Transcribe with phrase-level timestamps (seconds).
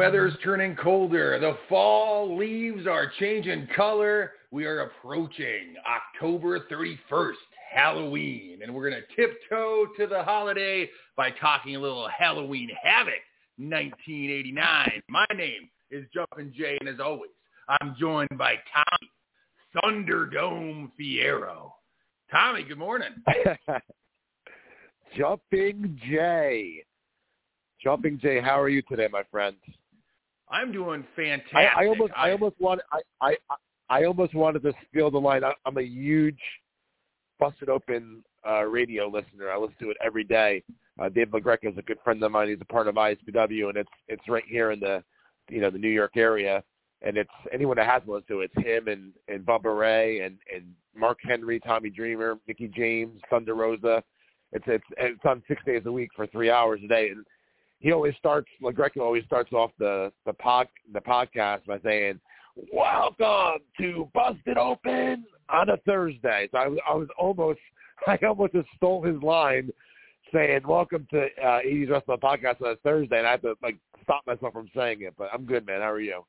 [0.00, 1.38] The weather's turning colder.
[1.38, 4.32] The fall leaves are changing color.
[4.50, 7.34] We are approaching October 31st,
[7.70, 13.12] Halloween, and we're going to tiptoe to the holiday by talking a little Halloween Havoc
[13.58, 15.02] 1989.
[15.10, 17.32] My name is Jumpin' Jay, and as always,
[17.68, 21.72] I'm joined by Tommy Thunderdome Fierro.
[22.30, 23.10] Tommy, good morning.
[25.18, 26.86] Jumping Jay.
[27.82, 29.56] Jumping Jay, how are you today, my friend?
[30.50, 31.54] I'm doing fantastic.
[31.54, 33.36] I, I almost, I, I almost wanted, I, I,
[33.88, 35.44] I almost wanted to steal the line.
[35.44, 36.38] I, I'm a huge
[37.38, 39.50] busted open uh, radio listener.
[39.50, 40.62] I listen to it every day.
[41.00, 42.48] Uh, Dave LaGreca is a good friend of mine.
[42.48, 45.02] He's a part of ISPW, and it's it's right here in the
[45.48, 46.62] you know the New York area.
[47.02, 50.38] And it's anyone that has listened to it, it's him and and Bubba Ray and
[50.54, 54.02] and Mark Henry, Tommy Dreamer, Mickie James, Thunder Rosa.
[54.52, 57.08] It's it's it's on six days a week for three hours a day.
[57.08, 57.24] And
[57.80, 62.20] he always starts LaGreca always starts off the the pod the podcast by saying,
[62.72, 67.58] "Welcome to Busted Open on a Thursday." So I was I was almost
[68.06, 69.70] I almost just stole his line,
[70.32, 73.78] saying, "Welcome to uh, 80s Wrestling Podcast on a Thursday," and I had to like
[74.02, 75.14] stop myself from saying it.
[75.16, 75.80] But I'm good, man.
[75.80, 76.24] How are you?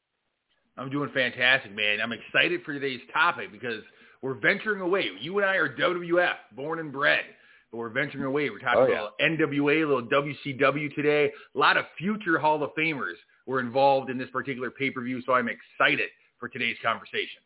[0.78, 2.00] I'm doing fantastic, man.
[2.02, 3.84] I'm excited for today's topic because
[4.22, 5.10] we're venturing away.
[5.20, 7.26] You and I are WWF, born and bred
[7.72, 8.50] but we're venturing away.
[8.50, 9.00] We're talking oh, yeah.
[9.00, 11.31] about NWA, a little WCW today.
[11.55, 15.50] A lot of future Hall of Famers were involved in this particular pay-per-view, so I'm
[15.50, 17.42] excited for today's conversation.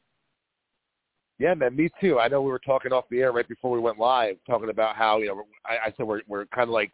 [1.37, 2.19] Yeah, man, me too.
[2.19, 4.95] I know we were talking off the air right before we went live, talking about
[4.95, 6.91] how you know I, I said we're we're kind of like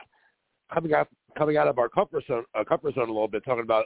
[0.74, 3.64] coming out coming out of our comfort zone, uh, comfort zone a little bit, talking
[3.64, 3.86] about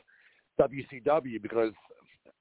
[0.61, 1.73] WCW because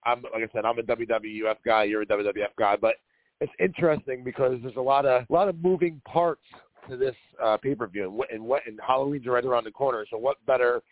[0.05, 2.94] I'm like I said, I'm a WWF guy, you're a WWF guy, but
[3.41, 6.44] it's interesting because there's a lot of a lot of moving parts
[6.89, 10.05] to this uh, pay per view, and what, and and Halloween's right around the corner.
[10.11, 10.83] So what better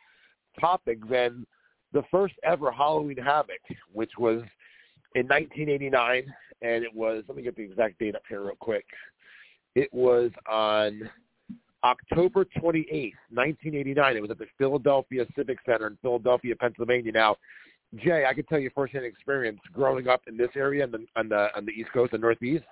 [0.61, 1.47] topic than
[1.93, 3.61] the first ever Halloween Havoc,
[3.93, 4.43] which was
[5.15, 6.25] in 1989,
[6.63, 8.87] and it was let me get the exact date up here real quick.
[9.75, 11.09] It was on
[11.85, 14.17] October 28th, 1989.
[14.17, 17.13] It was at the Philadelphia Civic Center in Philadelphia, Pennsylvania.
[17.13, 17.37] Now,
[17.97, 21.29] Jay, I can tell you firsthand experience growing up in this area on the on
[21.29, 22.65] the on the East Coast, the Northeast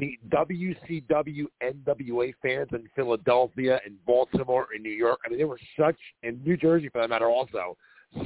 [0.00, 5.20] the WCW NWA fans in Philadelphia and Baltimore and New York.
[5.24, 7.76] I mean, they were such, and New Jersey for that matter also,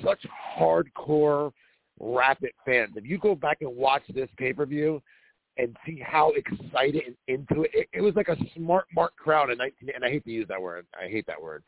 [0.02, 0.24] such
[0.58, 1.52] hardcore
[2.00, 2.92] rapid fans.
[2.96, 5.02] If you go back and watch this pay-per-view
[5.56, 9.50] and see how excited and into it, it, it was like a smart mark crowd
[9.50, 10.86] in 19, and I hate to use that word.
[10.98, 11.62] I hate that word.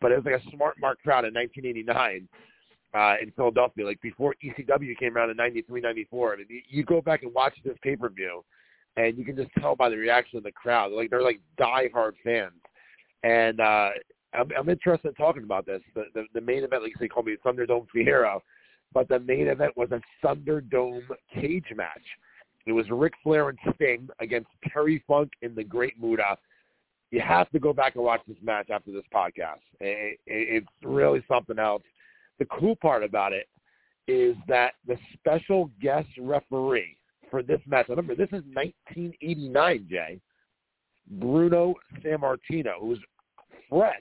[0.00, 2.28] But it was like a smart mark crowd in 1989
[2.94, 6.34] uh, in Philadelphia, like before ECW came around in 93, 94.
[6.34, 8.44] I mean, you, you go back and watch this pay-per-view,
[8.96, 10.92] and you can just tell by the reaction of the crowd.
[10.92, 12.52] Like they're like die-hard fans,
[13.22, 13.90] and uh,
[14.34, 15.80] I'm, I'm interested in talking about this.
[15.94, 18.40] The, the, the main event, like they call me Thunderdome Fierro,
[18.92, 21.02] but the main event was a Thunderdome
[21.34, 22.02] cage match.
[22.66, 26.36] It was Ric Flair and Sting against Terry Funk and the Great Muta.
[27.10, 29.60] You have to go back and watch this match after this podcast.
[29.80, 31.82] It, it, it's really something else.
[32.38, 33.48] The cool part about it
[34.08, 36.96] is that the special guest referee
[37.32, 37.88] for this match.
[37.88, 40.20] Remember, this is 1989, Jay.
[41.10, 42.98] Bruno Sammartino, who was
[43.68, 43.96] fresh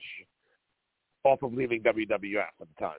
[1.24, 2.98] off of leaving WWF at the time.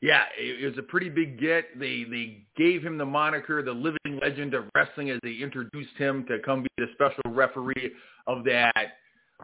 [0.00, 1.76] Yeah, it was a pretty big get.
[1.76, 6.24] They they gave him the moniker, the living legend of wrestling, as they introduced him
[6.28, 7.90] to come be the special referee
[8.28, 8.92] of that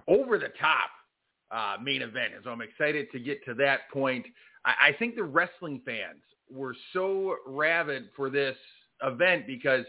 [0.07, 0.91] over the top
[1.51, 2.35] uh, main event.
[2.35, 4.27] And so I'm excited to get to that point.
[4.65, 8.57] I, I think the wrestling fans were so rabid for this
[9.03, 9.85] event because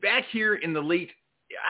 [0.00, 1.10] back here in the late,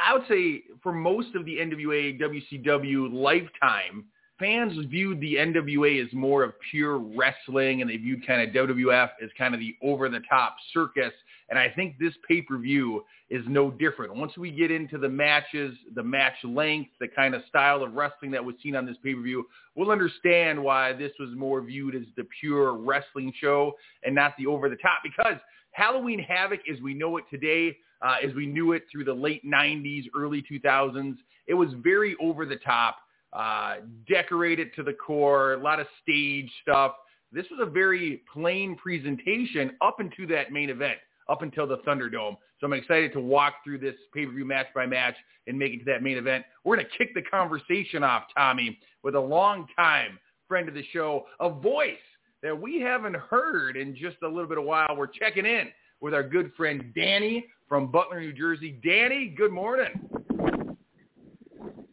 [0.07, 4.07] I would say for most of the NWA WCW lifetime,
[4.39, 9.11] fans viewed the NWA as more of pure wrestling and they viewed kind of WWF
[9.23, 11.13] as kind of the over-the-top circus.
[11.49, 14.17] And I think this pay-per-view is no different.
[14.17, 18.31] Once we get into the matches, the match length, the kind of style of wrestling
[18.33, 19.45] that was seen on this pay-per-view,
[19.77, 24.47] we'll understand why this was more viewed as the pure wrestling show and not the
[24.47, 25.39] over-the-top because–
[25.73, 29.45] Halloween Havoc as we know it today, uh, as we knew it through the late
[29.45, 31.17] 90s, early 2000s,
[31.47, 32.99] it was very over the top,
[33.33, 33.77] uh,
[34.09, 36.93] decorated to the core, a lot of stage stuff.
[37.33, 40.99] This was a very plain presentation up into that main event,
[41.29, 42.37] up until the Thunderdome.
[42.61, 45.15] So I'm excited to walk through this pay-per-view match by match
[45.47, 46.45] and make it to that main event.
[46.65, 51.25] We're going to kick the conversation off, Tommy, with a long-time friend of the show,
[51.41, 51.97] a voice
[52.43, 54.95] that we haven't heard in just a little bit of while.
[54.97, 55.69] We're checking in
[56.01, 58.79] with our good friend Danny from Butler, New Jersey.
[58.85, 60.09] Danny, good morning.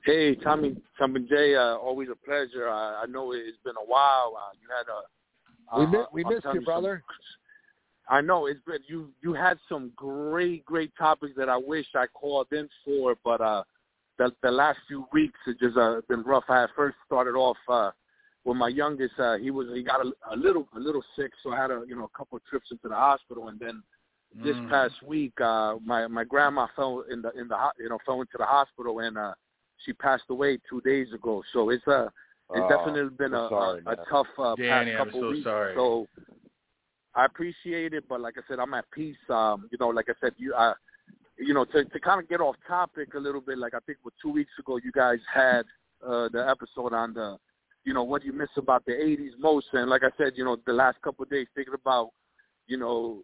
[0.04, 1.56] Hey, Tommy, Tommy J.
[1.56, 2.68] Uh, always a pleasure.
[2.68, 4.36] Uh, I know it's been a while.
[4.38, 5.02] Uh, you had a.
[5.72, 7.04] Uh, we miss, we missed you, brother.
[7.06, 9.12] Some, I know it's been you.
[9.22, 13.64] You had some great, great topics that I wish I called in for, but uh,
[14.18, 16.46] the the last few weeks it just uh, been rough.
[16.50, 17.92] I first started off uh,
[18.46, 19.14] with my youngest.
[19.20, 21.84] Uh, he was he got a, a little a little sick, so I had a
[21.88, 23.84] you know a couple of trips into the hospital, and then
[24.44, 24.70] this Mm.
[24.70, 28.38] past week, uh, my my grandma fell in the in the you know fell into
[28.38, 29.34] the hospital and uh,
[29.86, 31.44] she passed away two days ago.
[31.54, 32.10] So it's uh
[32.54, 35.32] it's Oh, definitely been a, sorry, a, a tough uh, Danny, past I'm couple so
[35.32, 35.44] weeks.
[35.44, 35.74] sorry.
[35.76, 36.08] So
[37.16, 39.18] I appreciate it, but like I said, I'm at peace.
[39.30, 40.74] Um, you know, like I said, you uh,
[41.38, 43.58] you know, to to kind of get off topic a little bit.
[43.58, 45.64] Like I think what two weeks ago you guys had
[46.06, 47.38] uh, the episode on the
[47.90, 50.46] you know what do you miss about the '80s most, and like I said, you
[50.46, 52.12] know, the last couple of days thinking about
[52.68, 53.24] you know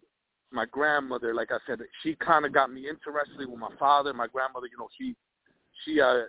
[0.50, 4.12] my grandmother, like I said, she kind of got me interested with my father.
[4.12, 5.14] My grandmother, you know, she
[5.84, 6.22] she uh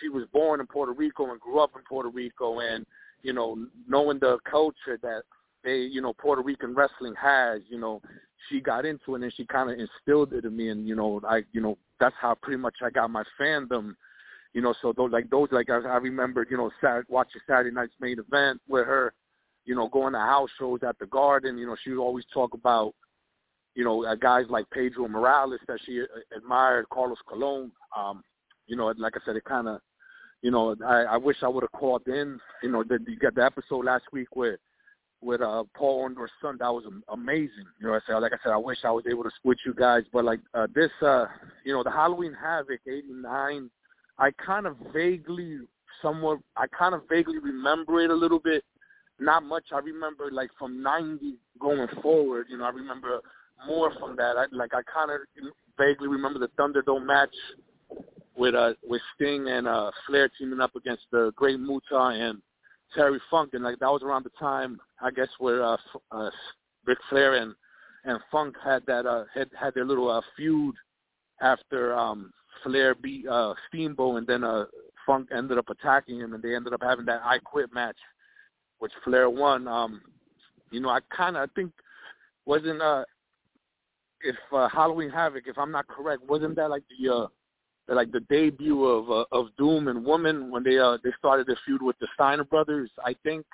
[0.00, 2.86] she was born in Puerto Rico and grew up in Puerto Rico, and
[3.22, 5.24] you know, knowing the culture that
[5.62, 8.00] they, you know, Puerto Rican wrestling has, you know,
[8.48, 11.20] she got into it and she kind of instilled it in me, and you know,
[11.28, 13.96] I, you know, that's how pretty much I got my fandom.
[14.56, 17.70] You know, so those like those like I, I remember, you know, Saturday, watching Saturday
[17.70, 19.12] night's main event with her,
[19.66, 21.58] you know, going to house shows at the Garden.
[21.58, 22.94] You know, she would always talk about
[23.76, 27.70] you know, uh, guys like Pedro Morales that she uh, admired, Carlos Colon.
[27.96, 28.22] Um,
[28.66, 29.80] you know, like I said, it kind of,
[30.40, 32.40] you know, I, I wish I would have called in.
[32.62, 34.58] You know, the, you got the episode last week with
[35.20, 36.56] with uh, Paul Orndorff's son.
[36.58, 37.66] That was amazing.
[37.78, 39.74] You know, I said, like I said, I wish I was able to switch you
[39.74, 41.26] guys, but like uh, this, uh,
[41.64, 43.70] you know, the Halloween Havoc '89.
[44.18, 45.58] I kind of vaguely,
[46.02, 48.64] somewhat, I kind of vaguely remember it a little bit.
[49.18, 49.64] Not much.
[49.72, 52.46] I remember like from '90 going forward.
[52.50, 53.20] You know, I remember
[53.66, 54.36] more from that.
[54.36, 55.20] I like I kind of
[55.78, 57.34] vaguely remember the Thunderdome match
[58.36, 62.42] with uh with Sting and uh Flair teaming up against the Great Muta and
[62.94, 65.76] Terry Funk, and like that was around the time I guess where uh,
[66.10, 66.30] uh
[66.84, 67.54] Ric Flair and
[68.04, 70.74] and Funk had that uh had had their little uh feud
[71.40, 74.64] after um Flair beat uh Steamboat and then uh
[75.06, 77.96] Funk ended up attacking him and they ended up having that I Quit match,
[78.78, 79.68] which Flair won.
[79.68, 80.02] Um,
[80.70, 81.72] you know, I kind of I think
[82.44, 83.04] wasn't uh
[84.22, 87.26] if uh, Halloween Havoc, if I'm not correct, wasn't that like the uh
[87.88, 91.58] like the debut of uh, of Doom and Woman when they uh they started their
[91.64, 92.90] feud with the Steiner brothers?
[93.04, 93.46] I think.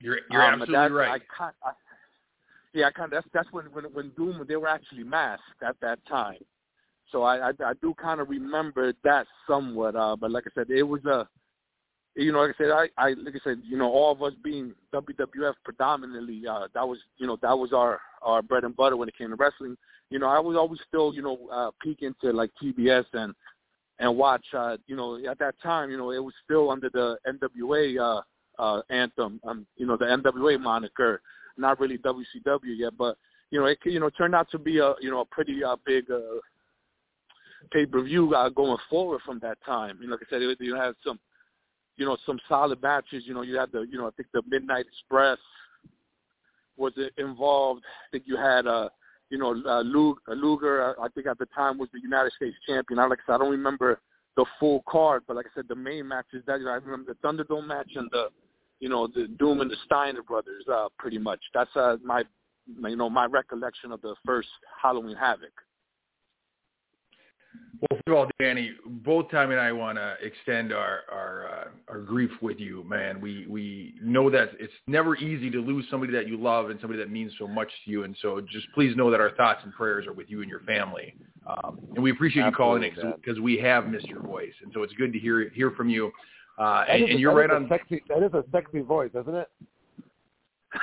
[0.00, 1.22] You're you're um, absolutely right.
[1.38, 1.72] I, I,
[2.72, 5.76] yeah, I kind of, that's that's when when when Doom they were actually masked at
[5.80, 6.38] that time.
[7.12, 9.96] So I I, I do kind of remember that somewhat.
[9.96, 11.28] Uh, but like I said, it was a
[12.16, 14.32] you know, like I said, I, I like I said, you know, all of us
[14.42, 18.96] being WWF predominantly, uh, that was, you know, that was our our bread and butter
[18.96, 19.76] when it came to wrestling.
[20.10, 23.34] You know, I was always still, you know, uh, peek into like TBS and
[24.00, 24.44] and watch.
[24.56, 27.98] Uh, you know, at that time, you know, it was still under the NWA
[28.58, 31.22] uh, uh, anthem, um, you know, the NWA moniker,
[31.56, 33.16] not really WCW yet, but
[33.50, 35.76] you know, it you know turned out to be a you know a pretty uh,
[35.86, 36.38] big uh,
[37.72, 39.98] pay per view uh, going forward from that time.
[40.00, 41.18] Know, like I said, you had some
[42.00, 43.24] you know, some solid matches.
[43.26, 45.38] You know, you had the, you know, I think the Midnight Express
[46.78, 47.82] was involved.
[47.84, 48.88] I think you had, uh,
[49.28, 50.98] you know, uh, Luger, Luger.
[50.98, 52.98] I think at the time was the United States champion.
[52.98, 54.00] I like I said, I don't remember
[54.36, 57.12] the full card, but like I said, the main matches that you know, I remember
[57.12, 58.28] the Thunderdome match and the,
[58.80, 60.64] you know, the Doom and the Steiner brothers.
[60.72, 61.40] Uh, pretty much.
[61.52, 62.24] That's uh, my,
[62.66, 64.48] you know, my recollection of the first
[64.82, 65.52] Halloween Havoc.
[67.80, 71.92] Well, first of all, Danny, both Tommy and I want to extend our our uh,
[71.92, 73.20] our grief with you, man.
[73.20, 76.98] We we know that it's never easy to lose somebody that you love and somebody
[77.00, 79.72] that means so much to you, and so just please know that our thoughts and
[79.72, 81.14] prayers are with you and your family.
[81.46, 84.82] Um, and we appreciate you calling in because we have missed your voice, and so
[84.82, 86.12] it's good to hear hear from you.
[86.58, 89.48] Uh, and, is and you're right on Sexy, that is a sexy voice, isn't it?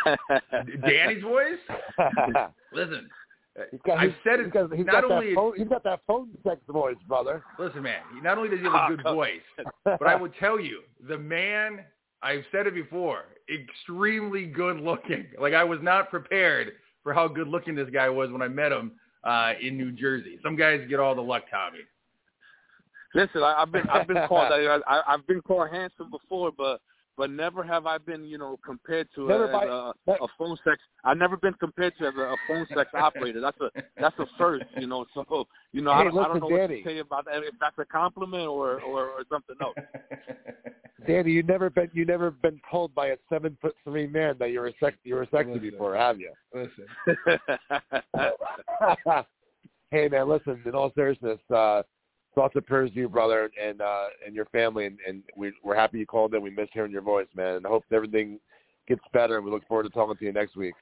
[0.82, 1.60] Danny's voice.
[2.74, 3.08] Listen,
[3.86, 4.52] got, I've said it.
[4.52, 7.44] got, he's not got only that phone, he's got that phone sex voice, brother.
[7.60, 8.02] listen, man.
[8.22, 9.42] Not only does he have a good voice,
[9.84, 11.80] but I will tell you, the man,
[12.22, 15.26] I've said it before, extremely good looking.
[15.40, 16.74] Like I was not prepared
[17.04, 18.92] for how good looking this guy was when I met him
[19.24, 20.40] uh, in New Jersey.
[20.44, 21.80] Some guys get all the luck, Tommy.
[23.14, 26.82] Listen, I, I've been I've been called I, I, I've been called handsome before, but
[27.18, 29.70] but never have I been you know compared to a, by- as
[30.20, 30.78] a, a phone sex.
[31.04, 33.42] I've never been compared to as a, a phone sex operator.
[33.42, 35.06] That's a that's a first, you know.
[35.14, 36.84] So you know I, don't, I don't listen, know what Danny.
[36.84, 37.38] to say about that.
[37.44, 39.76] If that's a compliment or or, or something else.
[41.08, 44.52] Danny, you never been you never been told by a seven foot three man that
[44.52, 45.70] you were sex you were sexy Listen.
[45.72, 46.32] before, have you?
[46.54, 46.86] Listen.
[49.92, 50.62] hey man, listen.
[50.66, 51.84] In all seriousness, uh,
[52.38, 55.75] thoughts and prayers to you, brother, and uh, and your family, and, and we, we're
[55.75, 56.41] happy you called in.
[56.44, 58.39] We miss hearing your voice, man, and I hope everything
[58.88, 59.38] gets better.
[59.38, 60.75] And we look forward to talking to you next week.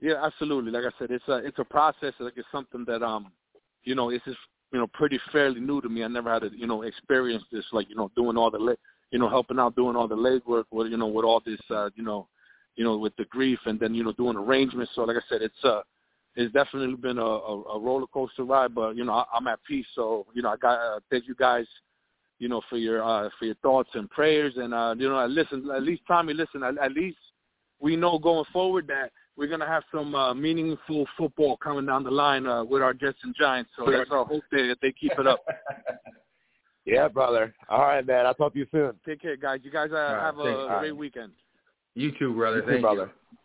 [0.00, 0.72] Yeah, absolutely.
[0.72, 2.14] Like I said, it's a it's a process.
[2.18, 3.30] Like it's something that um,
[3.84, 4.38] you know, it's just
[4.72, 6.02] you know pretty fairly new to me.
[6.02, 7.66] I never had to you know experience this.
[7.70, 8.76] Like you know, doing all the le-
[9.10, 11.90] you know helping out, doing all the legwork with you know with all this uh,
[11.96, 12.28] you know,
[12.76, 14.92] you know with the grief, and then you know doing arrangements.
[14.94, 15.82] So like I said, it's uh
[16.36, 19.62] it's definitely been a, a, a roller coaster ride, but you know I, I'm at
[19.64, 19.86] peace.
[19.94, 21.66] So you know I got uh, thank you guys,
[22.38, 25.68] you know for your uh, for your thoughts and prayers, and uh, you know listen
[25.74, 27.18] at least Tommy, listen at, at least
[27.80, 32.10] we know going forward that we're gonna have some uh, meaningful football coming down the
[32.10, 33.70] line uh, with our Jets and Giants.
[33.76, 35.40] So that's our hope that they keep it up.
[36.84, 37.54] yeah, brother.
[37.68, 38.26] All right, man.
[38.26, 38.92] I'll talk to you soon.
[39.06, 39.60] Take care, guys.
[39.62, 41.32] You guys uh, right, have a great weekend.
[41.94, 42.58] You too, brother.
[42.58, 43.10] You Thank too, brother.
[43.32, 43.38] You.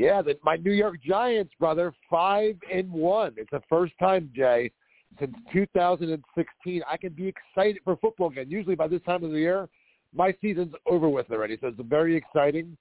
[0.00, 3.34] Yeah, the, my New York Giants, brother, five and one.
[3.36, 4.70] It's the first time, Jay,
[5.18, 6.82] since 2016.
[6.88, 8.48] I can be excited for football again.
[8.48, 9.68] Usually by this time of the year,
[10.14, 11.58] my season's over with already.
[11.60, 12.78] So it's very exciting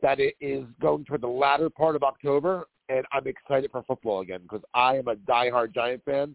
[0.00, 4.22] that it is going toward the latter part of October, and I'm excited for football
[4.22, 6.34] again because I am a diehard Giant fan,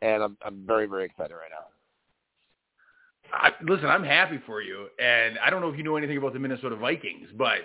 [0.00, 1.75] and I'm I'm very very excited right now.
[3.32, 6.32] I, listen, I'm happy for you, and I don't know if you know anything about
[6.32, 7.58] the Minnesota Vikings, but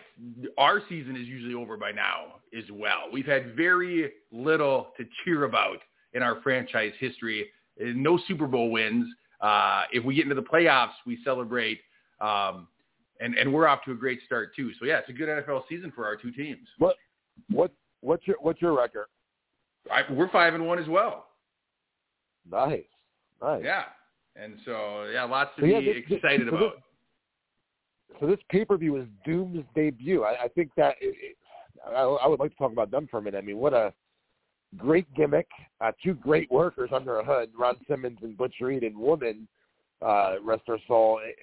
[0.57, 3.03] our season is usually over by now as well.
[3.11, 5.77] We've had very little to cheer about
[6.13, 7.47] in our franchise history.
[7.79, 9.07] No Super Bowl wins.
[9.39, 11.79] Uh, if we get into the playoffs, we celebrate,
[12.19, 12.67] um,
[13.19, 14.71] and and we're off to a great start too.
[14.79, 16.67] So yeah, it's a good NFL season for our two teams.
[16.77, 16.95] What
[17.49, 19.07] what what's your what's your record?
[19.91, 21.27] I, we're five and one as well.
[22.49, 22.83] Nice,
[23.41, 23.61] nice.
[23.63, 23.83] Yeah.
[24.35, 26.59] And so, yeah, lots to so, be yeah, this, excited this, about.
[26.59, 30.23] So this, so this pay-per-view is Doom's debut.
[30.23, 31.37] I, I think that it, it,
[31.87, 33.37] I, I would like to talk about them for a minute.
[33.37, 33.93] I mean, what a
[34.77, 35.47] great gimmick.
[35.79, 39.47] Uh, two great workers under a hood, Ron Simmons and Butch Reed, and Woman,
[40.01, 41.19] uh, rest her soul.
[41.23, 41.35] It,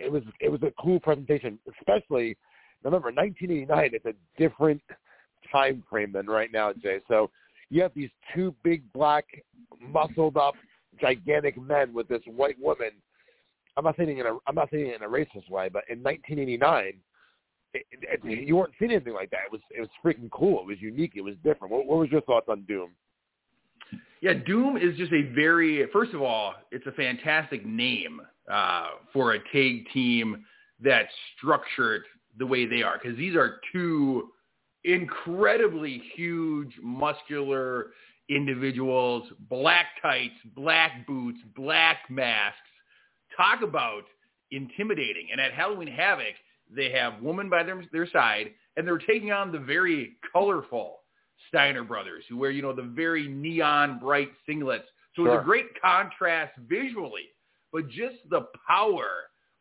[0.00, 2.36] it was it was a cool presentation, especially
[2.82, 3.90] remember 1989.
[3.92, 4.82] It's a different
[5.52, 7.00] time frame than right now, Jay.
[7.08, 7.30] So
[7.70, 9.24] you have these two big black,
[9.80, 10.54] muscled up
[11.00, 12.90] gigantic men with this white woman.
[13.76, 16.02] I'm not saying in a I'm not saying it in a racist way, but in
[16.02, 16.94] 1989,
[17.74, 19.40] it, it, you weren't seeing anything like that.
[19.46, 20.60] It was it was freaking cool.
[20.60, 21.12] It was unique.
[21.14, 21.72] It was different.
[21.72, 22.90] What, what was your thoughts on Doom?
[24.22, 29.32] Yeah, Doom is just a very first of all, it's a fantastic name uh, for
[29.34, 30.44] a tag team
[30.82, 32.02] that's structured
[32.38, 34.28] the way they are because these are two
[34.84, 37.88] incredibly huge, muscular,
[38.28, 42.58] individuals, black tights, black boots, black masks.
[43.36, 44.04] Talk about
[44.50, 45.28] intimidating.
[45.32, 46.34] And at Halloween Havoc,
[46.74, 51.00] they have woman by their, their side, and they're taking on the very colorful
[51.48, 54.84] Steiner brothers, who wear, you know, the very neon bright singlets.
[55.14, 55.34] So sure.
[55.34, 57.28] it's a great contrast visually,
[57.72, 59.08] but just the power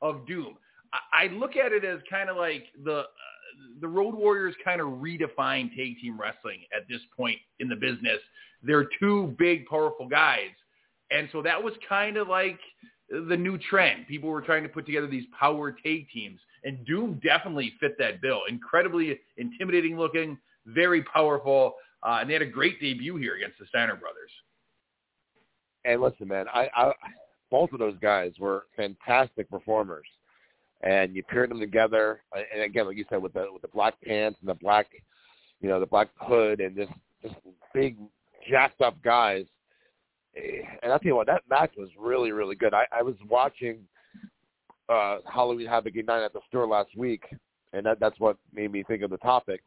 [0.02, 0.56] of Doom.
[0.94, 3.04] I, I look at it as kind of like the uh,
[3.80, 8.20] the Road Warriors kind of redefine tag team wrestling at this point in the business.
[8.66, 10.52] They're two big, powerful guys.
[11.12, 12.60] And so that was kind of like
[13.10, 14.08] the new trend.
[14.08, 16.40] People were trying to put together these power tag teams.
[16.64, 18.42] And Doom definitely fit that bill.
[18.50, 21.76] Incredibly intimidating looking, very powerful.
[22.02, 24.32] Uh, and they had a great debut here against the Steiner brothers.
[25.86, 26.94] And listen, man, I, I
[27.52, 30.08] both of those guys were fantastic performers
[30.82, 32.22] and you paired them together.
[32.34, 34.88] And again, like you said, with the with the black pants and the black,
[35.62, 36.90] you know, the black hood and this
[37.24, 37.34] this
[37.74, 37.98] big
[38.50, 39.46] jacked up guys.
[40.36, 42.74] And I'll tell you what, that match was really really good.
[42.74, 43.80] I, I was watching
[44.90, 47.24] uh Halloween Havoc Night at the store last week,
[47.74, 49.62] and that that's what made me think of the topic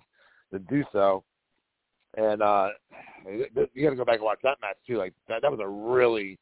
[0.53, 1.25] to do so.
[2.17, 2.69] And uh
[3.27, 4.97] you got to go back and watch that match too.
[4.97, 6.39] Like that, that was a really,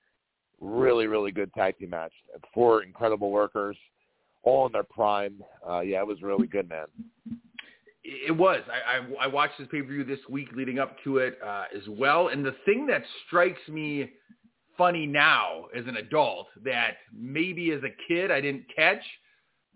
[0.61, 2.13] really, really good tag team match.
[2.55, 3.77] Four incredible workers
[4.47, 5.43] all in their prime.
[5.69, 6.87] Uh, yeah, it was really good, man.
[8.09, 8.61] It was.
[8.71, 12.29] I, I, I watched this pay-per-view this week leading up to it uh, as well.
[12.29, 14.13] And the thing that strikes me
[14.79, 19.03] funny now as an adult that maybe as a kid I didn't catch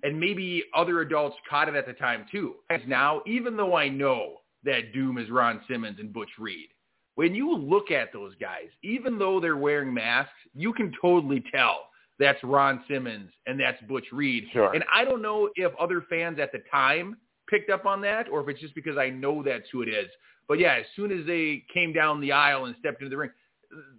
[0.02, 2.56] and maybe other adults caught it at the time too.
[2.70, 6.68] As now, even though I know that Doom is Ron Simmons and Butch Reed,
[7.16, 11.88] when you look at those guys, even though they're wearing masks, you can totally tell
[12.18, 14.44] that's Ron Simmons and that's Butch Reed.
[14.52, 14.72] Sure.
[14.72, 17.16] And I don't know if other fans at the time
[17.50, 20.08] picked up on that or if it's just because I know that's who it is.
[20.48, 23.30] But yeah, as soon as they came down the aisle and stepped into the ring,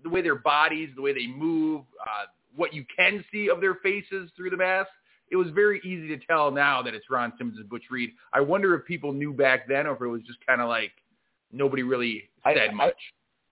[0.04, 3.76] the way their bodies, the way they move, uh, what you can see of their
[3.76, 4.90] faces through the mask,
[5.32, 8.12] it was very easy to tell now that it's Ron Simmons and Butch Reed.
[8.34, 10.92] I wonder if people knew back then or if it was just kind of like
[11.54, 12.96] nobody really said I, much.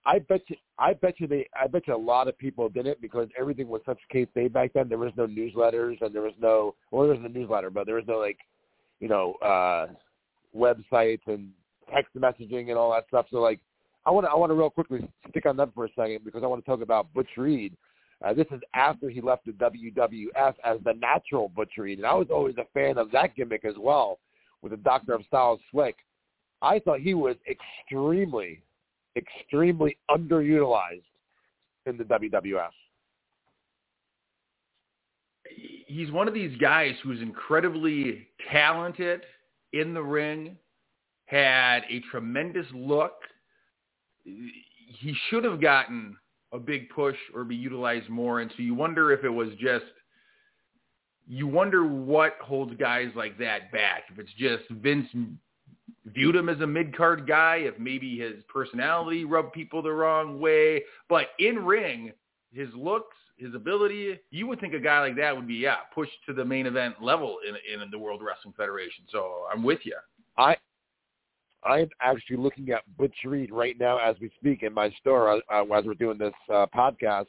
[0.04, 2.86] I bet you, I bet you they, I bet you a lot of people did
[2.86, 4.88] it because everything was such kayfabe back then.
[4.88, 7.96] There was no newsletters and there was no, well, there was a newsletter, but there
[7.96, 8.38] was no like,
[9.00, 9.86] you know, uh
[10.56, 11.50] websites and
[11.92, 13.26] text messaging and all that stuff.
[13.30, 13.60] So like,
[14.06, 16.42] I want to, I want to real quickly stick on them for a second because
[16.42, 17.76] I want to talk about Butch Reed.
[18.24, 22.14] Uh, this is after he left the WWF as the natural Butch Reed, and I
[22.14, 24.18] was always a fan of that gimmick as well
[24.62, 25.96] with the Doctor of Style Slick.
[26.60, 28.62] I thought he was extremely,
[29.16, 31.02] extremely underutilized
[31.86, 32.70] in the WWF.
[35.92, 39.22] He's one of these guys who's incredibly talented
[39.72, 40.56] in the ring,
[41.26, 43.14] had a tremendous look.
[44.24, 46.16] He should have gotten
[46.52, 48.38] a big push or be utilized more.
[48.38, 49.84] And so you wonder if it was just,
[51.26, 54.04] you wonder what holds guys like that back.
[54.12, 55.08] If it's just Vince
[56.06, 60.84] viewed him as a mid-card guy, if maybe his personality rubbed people the wrong way.
[61.08, 62.12] But in ring,
[62.52, 66.12] his looks, his ability, you would think a guy like that would be, yeah, pushed
[66.26, 69.04] to the main event level in, in the World Wrestling Federation.
[69.10, 69.96] So I'm with you.
[70.38, 70.56] I
[71.62, 75.40] I'm actually looking at Butch Reed right now as we speak in my store uh,
[75.52, 77.26] uh, as we're doing this uh, podcast.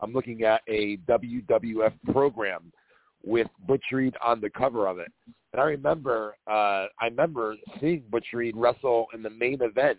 [0.00, 2.72] I'm looking at a WWF program
[3.22, 5.12] with Butch Reed on the cover of it.
[5.52, 9.98] And I remember, uh, I remember seeing Butch Reed wrestle in the main event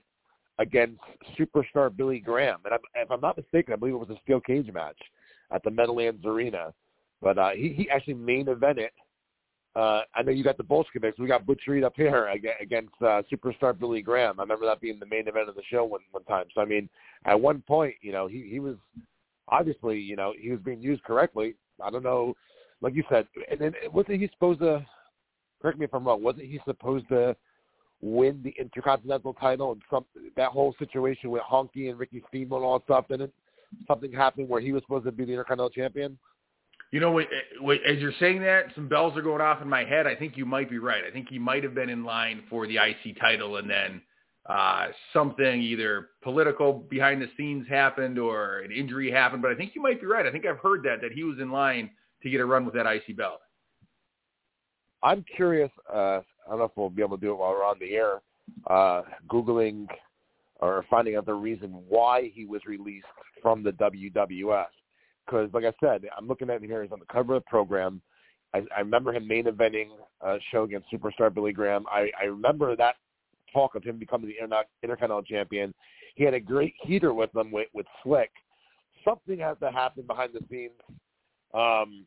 [0.59, 0.99] against
[1.37, 2.59] superstar Billy Graham.
[2.65, 4.97] And I, if I'm not mistaken, I believe it was a steel cage match
[5.55, 6.73] at the Meadowlands Arena.
[7.21, 8.89] But uh, he, he actually main evented
[9.75, 11.19] uh, I know you got the Bolshevik mix.
[11.19, 12.27] We got Butch Reed up here
[12.61, 14.39] against uh, superstar Billy Graham.
[14.39, 16.45] I remember that being the main event of the show one one time.
[16.55, 16.87] So I mean,
[17.25, 18.75] at one point, you know, he he was
[19.49, 21.55] obviously, you know, he was being used correctly.
[21.83, 22.35] I don't know,
[22.79, 24.85] like you said, and then wasn't he supposed to?
[25.61, 26.23] Correct me if I'm wrong.
[26.23, 27.35] Wasn't he supposed to
[28.01, 30.05] win the Intercontinental title and some
[30.37, 33.09] that whole situation with Honky and Ricky Steamboat and all that stuff?
[33.09, 33.33] Didn't
[33.87, 36.17] something happen where he was supposed to be the Intercontinental champion?
[36.91, 37.27] You know, wait,
[37.59, 40.07] wait, as you're saying that, some bells are going off in my head.
[40.07, 41.03] I think you might be right.
[41.03, 44.01] I think he might have been in line for the IC title, and then
[44.45, 49.41] uh, something either political behind the scenes happened or an injury happened.
[49.41, 50.25] But I think you might be right.
[50.25, 51.89] I think I've heard that that he was in line
[52.23, 53.41] to get a run with that IC belt.
[55.03, 55.71] I'm curious.
[55.91, 57.93] Uh, I don't know if we'll be able to do it while we're on the
[57.93, 58.21] air.
[58.67, 59.87] Uh, Googling
[60.59, 63.05] or finding out the reason why he was released
[63.45, 64.65] from the WWF
[65.23, 66.81] because, like I said, I'm looking at him here.
[66.81, 68.01] He's on the cover of the program.
[68.55, 69.89] I, I remember him main eventing
[70.21, 71.85] a show against superstar Billy Graham.
[71.91, 72.95] I, I remember that
[73.53, 75.75] talk of him becoming the Inter- Intercontinental Champion.
[76.15, 78.31] He had a great heater with them with, with Slick.
[79.07, 80.71] Something has to happen behind the scenes.
[81.53, 82.03] Um,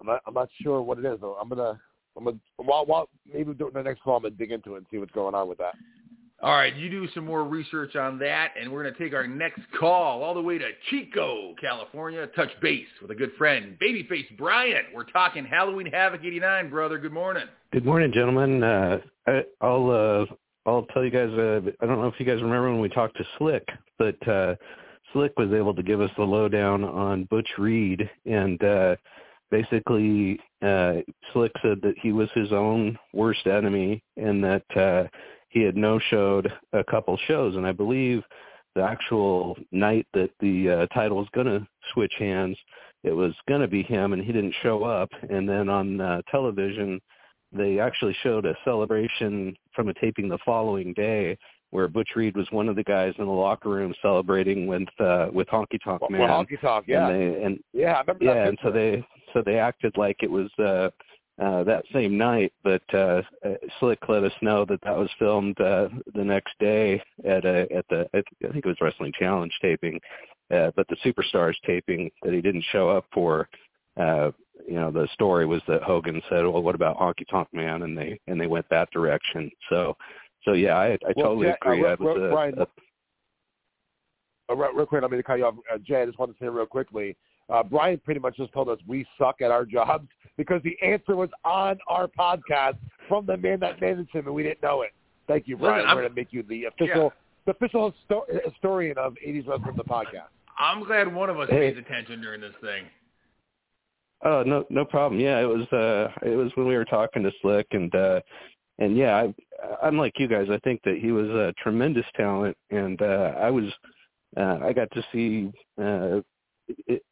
[0.00, 1.18] I'm not, I'm not sure what it is.
[1.20, 1.34] though.
[1.34, 1.80] I'm gonna,
[2.16, 4.86] I'm gonna, while, while maybe during the next call, I'm gonna dig into it and
[4.88, 5.74] see what's going on with that.
[6.44, 9.26] All right, you do some more research on that, and we're going to take our
[9.26, 14.26] next call all the way to Chico, California, touch base with a good friend, Babyface
[14.36, 14.84] Brian.
[14.94, 16.98] We're talking Halloween Havoc 89, brother.
[16.98, 17.46] Good morning.
[17.72, 18.62] Good morning, gentlemen.
[18.62, 20.34] Uh, I, I'll uh,
[20.68, 23.16] I'll tell you guys, uh, I don't know if you guys remember when we talked
[23.16, 23.66] to Slick,
[23.98, 24.54] but uh,
[25.14, 28.96] Slick was able to give us the lowdown on Butch Reed, and uh,
[29.50, 30.96] basically uh,
[31.32, 35.04] Slick said that he was his own worst enemy and that uh,
[35.54, 38.22] he had no showed a couple shows, and I believe
[38.74, 42.58] the actual night that the uh, title was going to switch hands,
[43.04, 45.10] it was going to be him, and he didn't show up.
[45.30, 47.00] And then on uh, television,
[47.52, 51.38] they actually showed a celebration from a taping the following day
[51.70, 55.28] where Butch Reed was one of the guys in the locker room celebrating with uh,
[55.32, 56.22] with Honky Tonk Man.
[56.22, 59.06] Well, Honky Tonk, yeah, and, they, and yeah, I remember yeah, that and so they
[59.32, 60.90] so they acted like it was uh,
[61.42, 65.60] uh, that same night, but uh, uh, Slick let us know that that was filmed
[65.60, 69.98] uh, the next day at a at the I think it was Wrestling Challenge taping,
[70.54, 73.48] uh, but the Superstars taping that he didn't show up for.
[73.96, 74.30] Uh,
[74.68, 77.98] you know, the story was that Hogan said, "Well, what about Honky Tonk Man?" and
[77.98, 79.50] they and they went that direction.
[79.68, 79.96] So,
[80.44, 81.84] so yeah, I I well, totally Jay, agree.
[81.84, 82.66] Uh, I was real, a, a,
[84.52, 85.54] uh, real, quick, I'm going to cut you off.
[85.72, 87.16] Uh, Jay, I just want to say real quickly.
[87.50, 91.14] Uh, Brian pretty much just told us we suck at our jobs because the answer
[91.16, 92.76] was on our podcast
[93.08, 94.90] from the man that managed him, and we didn't know it.
[95.28, 95.82] Thank you, Brian.
[95.84, 97.08] Listen, We're going to make you the official, yeah.
[97.46, 100.28] the official histo- historian of 80s wrestling, the podcast.
[100.58, 101.70] I'm glad one of us Hey.
[101.72, 102.84] pays attention during this thing.
[104.24, 105.20] Oh no, no problem.
[105.20, 108.20] Yeah, it was uh it was when we were talking to Slick and uh
[108.78, 109.34] and yeah, I
[109.86, 110.46] I'm like you guys.
[110.50, 113.64] I think that he was a tremendous talent and uh I was
[114.36, 115.52] uh I got to see
[115.82, 116.20] uh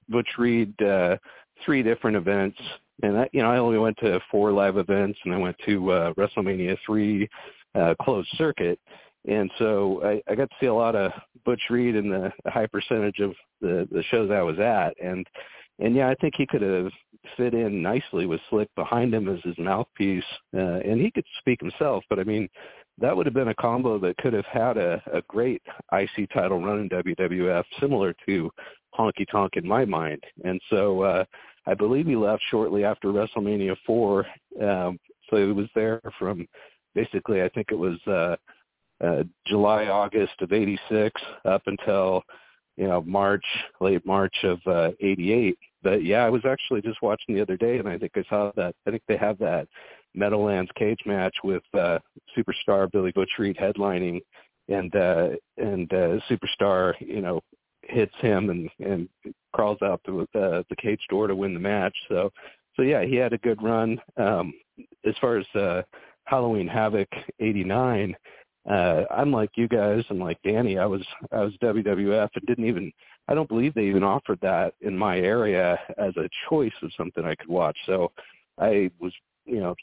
[0.08, 1.16] Butch Reed uh
[1.64, 2.58] three different events.
[3.02, 5.90] And I you know, I only went to four live events and I went to
[5.90, 7.28] uh WrestleMania 3
[7.74, 8.78] uh closed circuit.
[9.28, 11.12] And so I, I got to see a lot of
[11.44, 15.26] Butch Reed in the, the high percentage of the the shows I was at, and
[15.78, 16.90] and yeah, I think he could have
[17.36, 21.60] fit in nicely with Slick behind him as his mouthpiece, uh, and he could speak
[21.60, 22.04] himself.
[22.10, 22.48] But I mean,
[22.98, 25.62] that would have been a combo that could have had a, a great
[25.92, 28.50] IC title run in WWF, similar to
[28.98, 30.22] Honky Tonk in my mind.
[30.44, 31.24] And so uh,
[31.66, 34.26] I believe he left shortly after WrestleMania 4.
[34.62, 34.98] Um,
[35.30, 36.46] so he was there from
[36.94, 38.36] basically, I think it was uh,
[39.04, 42.22] uh, July, August of 86 up until,
[42.76, 43.44] you know, March,
[43.80, 45.58] late March of uh, 88.
[45.82, 48.52] But yeah, I was actually just watching the other day and I think I saw
[48.56, 49.68] that, I think they have that
[50.14, 51.98] Meadowlands cage match with uh,
[52.36, 54.20] superstar Billy Butch Reed headlining
[54.68, 57.40] and uh and uh superstar you know
[57.84, 59.08] hits him and and
[59.52, 61.96] crawls out the uh, the cage door to win the match.
[62.08, 62.30] So
[62.76, 64.00] so yeah, he had a good run.
[64.16, 64.54] Um,
[65.04, 65.82] as far as uh,
[66.24, 67.08] Halloween Havoc
[67.40, 68.16] '89,
[68.70, 70.78] uh, I'm like you guys and like Danny.
[70.78, 72.92] I was I was WWF and didn't even
[73.28, 77.24] I don't believe they even offered that in my area as a choice of something
[77.24, 77.76] I could watch.
[77.86, 78.12] So
[78.58, 79.12] I was
[79.44, 79.74] you know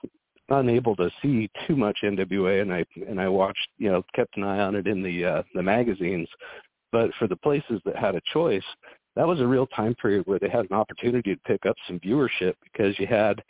[0.50, 4.44] unable to see too much NWA and I and I watched you know kept an
[4.44, 6.28] eye on it in the uh, the magazines
[6.92, 8.64] but for the places that had a choice,
[9.16, 12.00] that was a real time period where they had an opportunity to pick up some
[12.00, 13.42] viewership because you had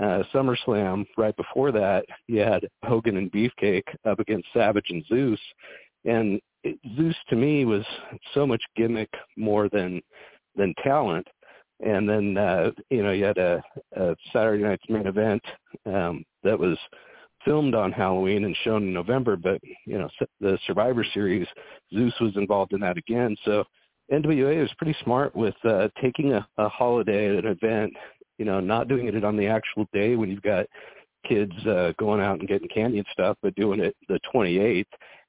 [0.00, 2.04] uh, SummerSlam right before that.
[2.26, 5.40] You had Hogan and Beefcake up against Savage and Zeus,
[6.04, 7.84] and it, Zeus to me was
[8.34, 10.02] so much gimmick more than
[10.54, 11.26] than talent.
[11.84, 13.62] And then uh, you know you had a,
[13.96, 15.42] a Saturday night's main event
[15.86, 16.78] um, that was
[17.46, 20.08] filmed on Halloween and shown in November, but you know
[20.40, 21.46] the Survivor Series,
[21.94, 23.36] Zeus was involved in that again.
[23.44, 23.64] So
[24.12, 27.92] NWA was pretty smart with uh, taking a, a holiday, at an event,
[28.38, 30.66] you know, not doing it on the actual day when you've got
[31.26, 34.84] kids uh, going out and getting candy and stuff, but doing it the 28th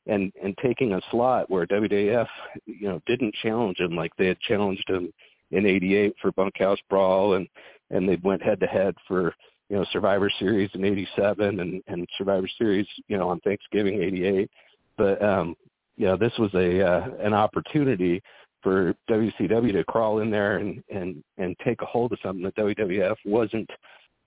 [0.07, 2.27] and and taking a slot where WWF,
[2.65, 5.11] you know, didn't challenge him like they had challenged him
[5.51, 7.47] in '88 for Bunkhouse Brawl, and
[7.89, 9.33] and they went head to head for
[9.69, 14.49] you know Survivor Series in '87 and and Survivor Series you know on Thanksgiving '88.
[14.97, 15.55] But um,
[15.95, 18.21] you know this was a uh, an opportunity
[18.61, 22.55] for WCW to crawl in there and and and take a hold of something that
[22.55, 23.69] WWF wasn't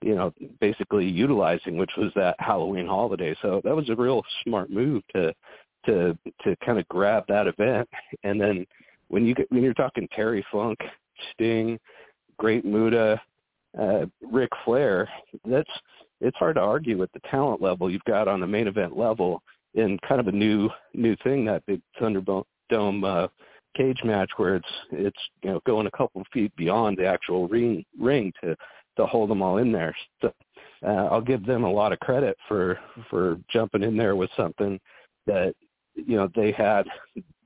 [0.01, 3.35] you know basically utilizing, which was that Halloween holiday.
[3.41, 5.33] So that was a real smart move to
[5.85, 7.89] to to kind of grab that event
[8.23, 8.65] and then
[9.11, 10.79] when you get when you're talking Terry Funk,
[11.33, 11.77] Sting,
[12.37, 13.21] Great Muta,
[13.79, 15.09] uh, Ric Flair,
[15.45, 15.69] that's
[16.19, 19.41] it's hard to argue with the talent level you've got on the main event level
[19.73, 22.45] in kind of a new new thing that big Thunderdome
[23.03, 23.27] uh,
[23.75, 27.47] cage match where it's it's you know going a couple of feet beyond the actual
[27.47, 28.55] ring ring to
[28.97, 29.95] to hold them all in there.
[30.21, 30.33] So
[30.85, 32.79] uh, I'll give them a lot of credit for
[33.09, 34.79] for jumping in there with something
[35.25, 35.53] that
[35.95, 36.85] you know they had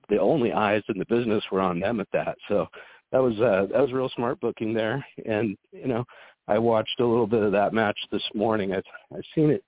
[0.09, 2.37] the only eyes in the business were on them at that.
[2.47, 2.67] So
[3.15, 5.05] that was uh, that was real smart booking there.
[5.25, 6.03] And you know,
[6.49, 8.73] I watched a little bit of that match this morning.
[8.73, 8.83] I've
[9.15, 9.63] I've seen it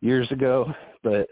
[0.00, 1.28] years ago, but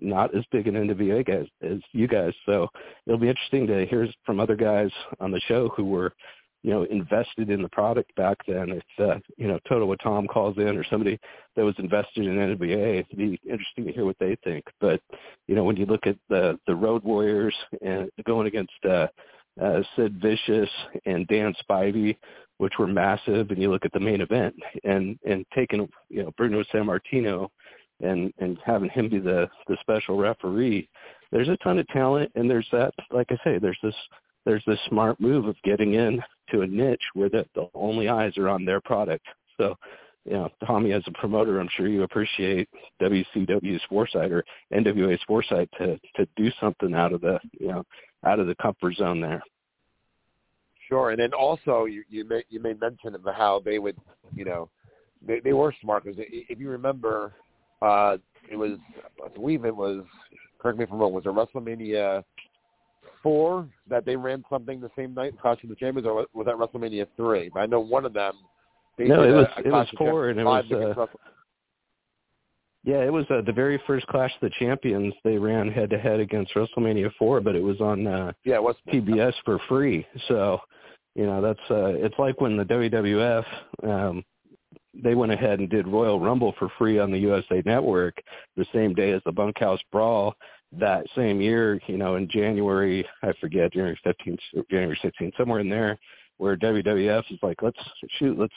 [0.00, 2.32] not as big an NWA guys as you guys.
[2.44, 2.66] So
[3.06, 6.12] it'll be interesting to hear from other guys on the show who were,
[6.64, 8.70] you know, invested in the product back then.
[8.70, 11.20] If uh, you know, Toto with Tom calls in or somebody
[11.54, 14.64] that was invested in NWA, it'd be interesting to hear what they think.
[14.80, 15.00] But
[15.46, 19.06] you know, when you look at the the Road Warriors and going against uh
[19.62, 20.70] uh, Sid Vicious
[21.06, 22.16] and Dan Spivey,
[22.58, 23.50] which were massive.
[23.50, 27.48] And you look at the main event and and taking you know Bruno Sammartino
[28.00, 30.88] and and having him be the the special referee.
[31.32, 32.94] There's a ton of talent, and there's that.
[33.10, 33.94] Like I say, there's this
[34.44, 38.36] there's this smart move of getting in to a niche where the, the only eyes
[38.36, 39.24] are on their product.
[39.58, 39.74] So,
[40.24, 42.68] you know, Tommy, as a promoter, I'm sure you appreciate
[43.00, 47.84] WCW's foresight or NWA's foresight to to do something out of the you know
[48.26, 49.42] out of the comfort zone there.
[50.88, 53.96] Sure, and then also you you made you made mention of how they would
[54.34, 54.68] you know
[55.26, 57.32] they they were smart because if you remember
[57.80, 58.16] uh
[58.50, 58.78] it was
[59.24, 60.04] I believe it was
[60.58, 62.22] correct me if I'm wrong was it WrestleMania
[63.22, 66.56] four that they ran something the same night Clash of the Champions or was that
[66.56, 67.50] WrestleMania three?
[67.52, 68.34] But I know one of them.
[68.96, 70.64] They no, it was a, a it was four and it was.
[70.70, 71.06] Uh,
[72.84, 75.14] yeah, it was uh, the very first Clash of the Champions.
[75.24, 78.62] They ran head to head against WrestleMania four, but it was on uh, yeah, it
[78.62, 80.06] was TBS for free.
[80.28, 80.60] So,
[81.14, 83.44] you know, that's uh, it's like when the WWF
[83.84, 84.24] um,
[85.02, 88.22] they went ahead and did Royal Rumble for free on the USA Network
[88.56, 90.34] the same day as the Bunkhouse Brawl.
[90.78, 95.70] That same year, you know, in January, I forget January fifteenth, January sixteenth, somewhere in
[95.70, 95.98] there,
[96.36, 97.78] where WWF is like, let's
[98.18, 98.52] shoot, let's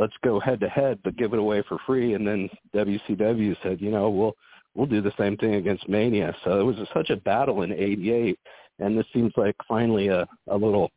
[0.00, 2.14] let's go head to head, but give it away for free.
[2.14, 4.34] And then WCW said, you know, we'll
[4.74, 6.34] we'll do the same thing against Mania.
[6.42, 8.38] So it was such a battle in '88,
[8.78, 10.90] and this seems like finally a a little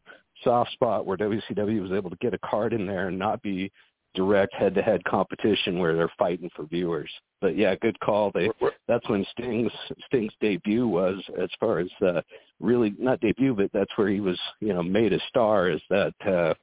[0.44, 3.72] soft spot where WCW was able to get a card in there and not be
[4.16, 7.10] direct head-to-head competition where they're fighting for viewers.
[7.42, 8.32] But yeah, good call.
[8.34, 8.50] They
[8.88, 9.72] that's when Sting's
[10.06, 12.22] Sting's debut was as far as uh
[12.60, 16.13] really not debut, but that's where he was, you know, made a star is that
[16.26, 16.54] uh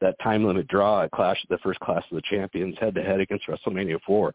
[0.00, 3.20] that time limit draw at Clash the first Clash of the Champions head to head
[3.20, 4.34] against WrestleMania four.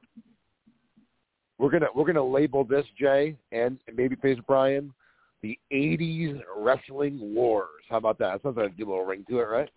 [1.58, 4.94] We're gonna we're gonna label this Jay and Babyface Brian
[5.42, 7.68] the '80s wrestling wars.
[7.90, 8.34] How about that?
[8.34, 9.70] That sounds like a good little ring to it, right?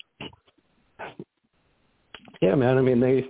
[2.41, 2.79] Yeah, man.
[2.79, 3.27] I mean, they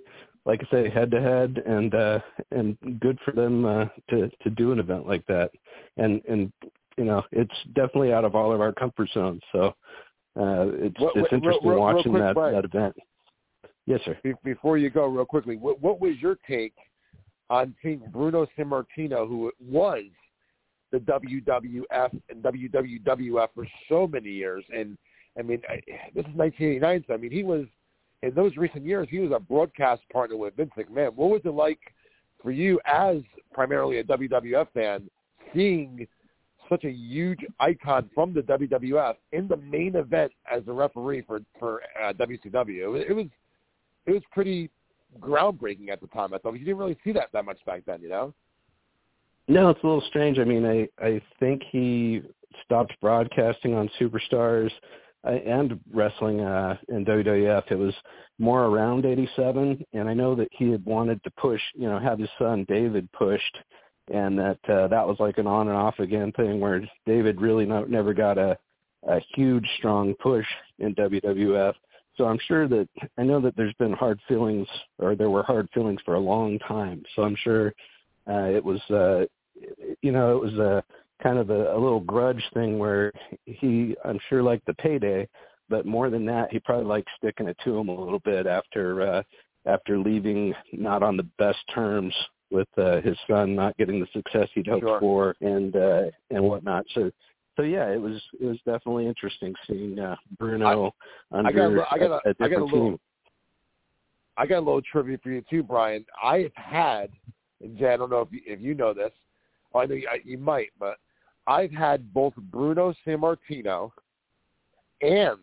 [0.47, 2.19] like I say, head to head, and uh,
[2.51, 5.51] and good for them uh, to to do an event like that.
[5.97, 6.53] And and
[6.97, 9.43] you know, it's definitely out of all of our comfort zones.
[9.53, 9.75] So
[10.37, 12.97] uh, it's what, it's interesting real, watching real quick, that Brian, that event.
[13.87, 14.19] Yes, sir.
[14.43, 16.75] Before you go, real quickly, what, what was your take
[17.51, 20.05] on seeing Bruno Sammartino, who was
[20.91, 24.97] the WWF and WWF for so many years, and
[25.39, 25.75] I mean, I,
[26.15, 27.67] this is 1989, so I mean, he was
[28.23, 31.15] in those recent years, he was a broadcast partner with Vince McMahon.
[31.15, 31.81] What was it like
[32.43, 33.19] for you as
[33.53, 35.11] primarily a WWF fan,
[35.55, 36.07] seeing
[36.69, 41.41] such a huge icon from the WWF in the main event as a referee for
[41.59, 43.01] for uh, WCW?
[43.09, 43.27] It, was
[44.07, 44.71] it was pretty
[45.21, 46.35] groundbreaking at the time.
[46.35, 48.35] I thought you didn't really see that that much back then, you know.
[49.47, 50.39] No, it's a little strange.
[50.39, 52.23] I mean, I I think he
[52.65, 54.71] stopped broadcasting on Superstars
[55.25, 57.71] and wrestling uh, in WWF.
[57.71, 57.95] It was
[58.39, 62.19] more around 87, and I know that he had wanted to push, you know, have
[62.19, 63.57] his son David pushed,
[64.13, 67.65] and that uh, that was like an on and off again thing where David really
[67.65, 68.57] no, never got a,
[69.09, 70.47] a huge strong push
[70.79, 71.75] in WWF.
[72.17, 72.89] So I'm sure that
[73.19, 76.59] I know that there's been hard feelings, or there were hard feelings for a long
[76.61, 77.03] time.
[77.17, 77.75] So I'm sure
[78.29, 79.25] uh, it was, uh,
[80.01, 80.85] you know, it was a
[81.23, 83.13] kind of a, a little grudge thing where
[83.45, 85.29] he, I'm sure, liked the payday,
[85.69, 89.03] but more than that, he probably liked sticking it to him a little bit after
[89.03, 89.23] uh,
[89.67, 92.15] after leaving not on the best terms
[92.55, 95.01] with uh, his son not getting the success he'd hoped sure.
[95.01, 96.87] for and uh, and whatnot.
[96.95, 97.11] So
[97.57, 100.93] so yeah, it was it was definitely interesting seeing uh, Bruno
[101.33, 103.01] I, under I got, I got a, a, a different I got a little, team.
[104.37, 106.07] I got a little trivia for you too, Brian.
[106.23, 107.11] I've had,
[107.61, 109.13] and Jay, I don't know if you, if you know this.
[109.75, 110.99] I know you, you might, but
[111.47, 113.91] I've had both Bruno Sammartino
[115.03, 115.39] and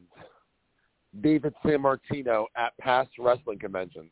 [1.22, 4.12] David Sammartino at past wrestling conventions.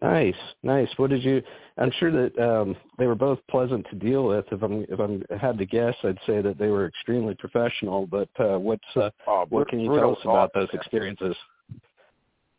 [0.00, 0.88] Nice, nice.
[0.96, 1.42] What did you?
[1.78, 4.44] I'm sure that um, they were both pleasant to deal with.
[4.50, 8.06] If I'm if I'm had to guess, I'd say that they were extremely professional.
[8.06, 11.36] But uh, what's uh, oh, what can you tell us about those experiences?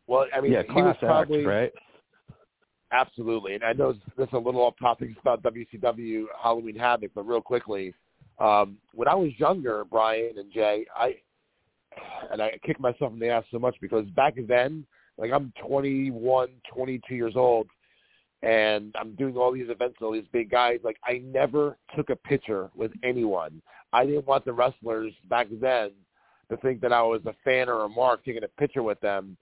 [0.08, 1.72] Well, I mean, yeah, he was probably, act, right?
[2.92, 7.28] Absolutely, and I know this is a little off topic about WCW Halloween Havoc, but
[7.28, 7.94] real quickly,
[8.40, 11.16] um, when I was younger, Brian and Jay, I
[12.32, 14.86] and I kicked myself in the ass so much because back then,
[15.18, 17.68] like I'm 21, 22 years old,
[18.42, 20.80] and I'm doing all these events with all these big guys.
[20.84, 23.62] Like I never took a picture with anyone.
[23.92, 25.92] I didn't want the wrestlers back then
[26.50, 29.38] to think that I was a fan or a mark taking a picture with them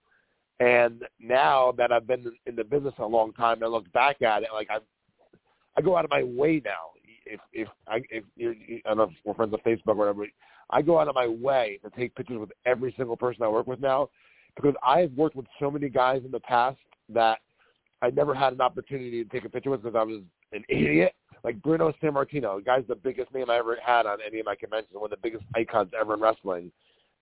[0.62, 4.44] and now that I've been in the business a long time, I look back at
[4.44, 4.78] it like I,
[5.76, 6.92] I go out of my way now.
[7.26, 10.28] If if I if you're, I don't know if we're friends on Facebook or whatever,
[10.70, 13.66] I go out of my way to take pictures with every single person I work
[13.66, 14.10] with now,
[14.56, 16.78] because I've worked with so many guys in the past
[17.10, 17.40] that
[18.02, 20.22] I never had an opportunity to take a picture with because I was
[20.54, 21.14] an idiot.
[21.44, 24.56] Like Bruno Sammartino, the guy's the biggest name I ever had on any of my
[24.56, 26.72] conventions, one of the biggest icons ever in wrestling,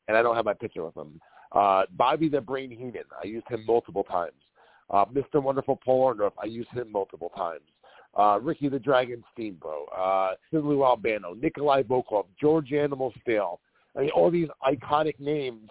[0.07, 1.21] and I don't have my picture with him.
[1.53, 4.33] Uh, Bobby the Brain Heenan, I used him multiple times.
[4.89, 5.41] Uh, Mr.
[5.41, 7.61] Wonderful Paul Orndorff, I used him multiple times.
[8.17, 13.59] Uh, Ricky the Dragon Steamboat, uh, Sidley Albano, Nikolai Volkov, George Animal Steele.
[13.95, 15.69] I mean, all these iconic names,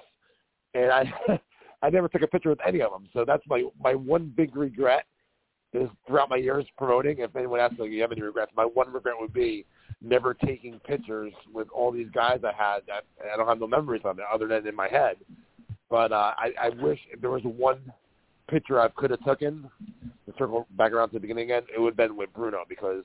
[0.78, 1.40] and I
[1.82, 3.08] I never took a picture with any of them.
[3.12, 5.04] So that's my my one big regret
[5.72, 7.18] is throughout my years promoting.
[7.18, 8.52] If anyone asks me, you have any regrets?
[8.56, 9.66] My one regret would be
[10.00, 14.02] never taking pictures with all these guys I had that I don't have no memories
[14.04, 15.16] of it other than in my head.
[15.90, 17.80] But uh, I, I wish if there was one
[18.48, 19.68] picture I could have taken
[20.26, 23.04] to circle back around to the beginning again, it would have been with Bruno because,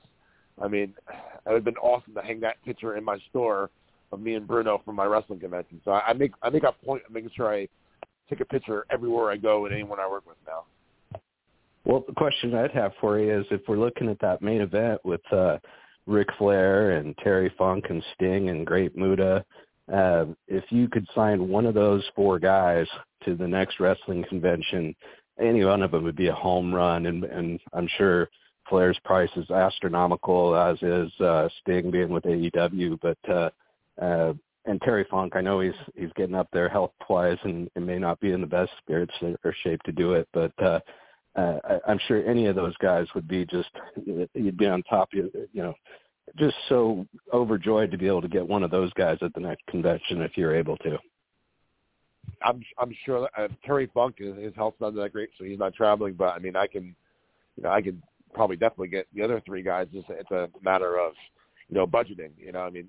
[0.62, 3.70] I mean, it would have been awesome to hang that picture in my store
[4.14, 5.80] of me and Bruno from my wrestling convention.
[5.84, 7.68] So I, make I make a point of making sure I
[8.28, 10.64] take a picture everywhere I go with anyone I work with now.
[11.84, 15.00] Well, the question I'd have for you is if we're looking at that main event
[15.04, 15.58] with uh,
[16.06, 19.44] Ric Flair and Terry Funk and Sting and Great Muta
[19.92, 22.86] uh, if you could sign one of those four guys
[23.24, 24.94] to the next wrestling convention,
[25.38, 28.28] any one of them would be a home run, and, and I'm sure
[28.68, 32.98] Flair's price is astronomical, as is uh, Sting being with AEW.
[33.02, 33.50] But uh,
[34.00, 34.32] uh,
[34.66, 37.98] and Terry Funk, I know he's he's getting up there health wise and, and may
[37.98, 40.80] not be in the best spirits or shape to do it, but uh,
[41.36, 43.70] uh, I'm sure any of those guys would be just
[44.34, 45.74] you'd be on top of you know
[46.38, 49.66] just so overjoyed to be able to get one of those guys at the next
[49.66, 50.98] convention if you're able to.
[52.42, 55.74] I'm I'm sure uh, Terry Funk his, his health's not that great, so he's not
[55.74, 56.14] traveling.
[56.14, 56.94] But I mean, I can,
[57.56, 58.02] you know, I can
[58.32, 59.88] probably definitely get the other three guys.
[59.92, 61.12] It's, it's a matter of,
[61.68, 62.30] you know, budgeting.
[62.36, 62.88] You know, I mean,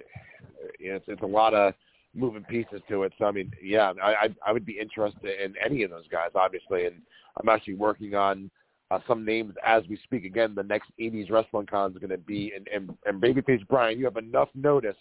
[0.80, 1.74] it's it's a lot of
[2.14, 3.14] moving pieces to it.
[3.18, 6.30] So I mean, yeah, I I, I would be interested in any of those guys,
[6.36, 6.96] obviously, and
[7.40, 8.50] I'm actually working on
[8.92, 10.26] uh, some names as we speak.
[10.26, 13.98] Again, the next 80s Wrestling Con is going to be, and, and, and Babyface Brian,
[13.98, 14.96] you have enough notice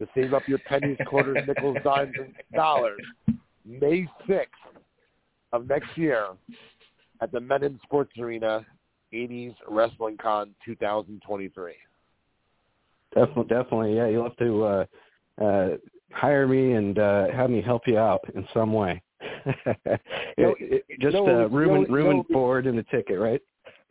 [0.00, 3.00] to save up your pennies, quarters, nickels, dimes, and dollars.
[3.64, 4.46] May 6th
[5.52, 6.26] of next year
[7.20, 8.64] at the Mennen Sports Arena,
[9.12, 11.72] 80s Wrestling Con 2023.
[13.14, 14.06] Definitely, definitely, yeah.
[14.08, 14.84] You'll have to uh,
[15.42, 15.68] uh,
[16.12, 19.02] hire me and uh, have me help you out in some way.
[21.00, 23.40] just no, uh, room, no, and, room no, and board and a ticket, right?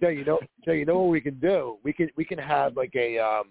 [0.00, 1.78] Jay, you know, Jay, you know what we can do?
[1.82, 3.44] We can we can have like a um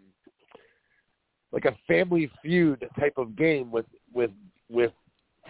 [1.51, 4.31] like a family feud type of game with with
[4.69, 4.91] with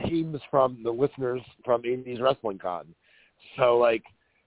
[0.07, 2.85] teams from the listeners from 80s Wrestling Con.
[3.57, 4.03] So like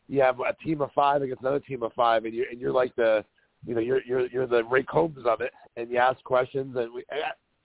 [0.07, 2.73] you have a team of five against another team of five, and you're and you're
[2.73, 3.25] like the
[3.67, 6.93] you know you're you're you're the Ray Combs of it, and you ask questions, and
[6.93, 7.05] we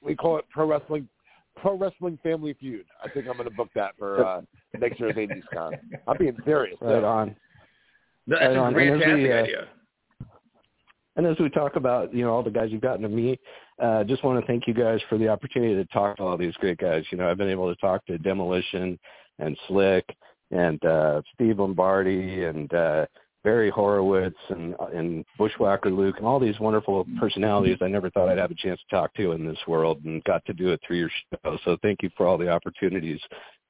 [0.02, 1.08] we call it pro wrestling
[1.56, 2.86] pro wrestling family feud.
[3.04, 4.42] I think I'm going to book that for uh,
[4.78, 5.74] next year's 80s Con.
[6.08, 6.78] I'm being serious.
[6.82, 7.06] Right though.
[7.06, 7.36] on.
[8.28, 8.80] That's Right a on.
[8.80, 9.68] And as fantastic we, uh, idea.
[11.16, 13.40] And as we talk about, you know, all the guys you've gotten to meet,
[13.82, 16.56] uh, just want to thank you guys for the opportunity to talk to all these
[16.56, 17.04] great guys.
[17.12, 18.98] You know, I've been able to talk to Demolition
[19.40, 20.06] and Slick
[20.52, 23.06] and uh, Steve Lombardi and uh,
[23.44, 28.38] Barry Horowitz and and Bushwhacker Luke and all these wonderful personalities I never thought I'd
[28.38, 30.98] have a chance to talk to in this world and got to do it through
[30.98, 31.10] your
[31.44, 31.58] show.
[31.66, 33.20] So thank you for all the opportunities,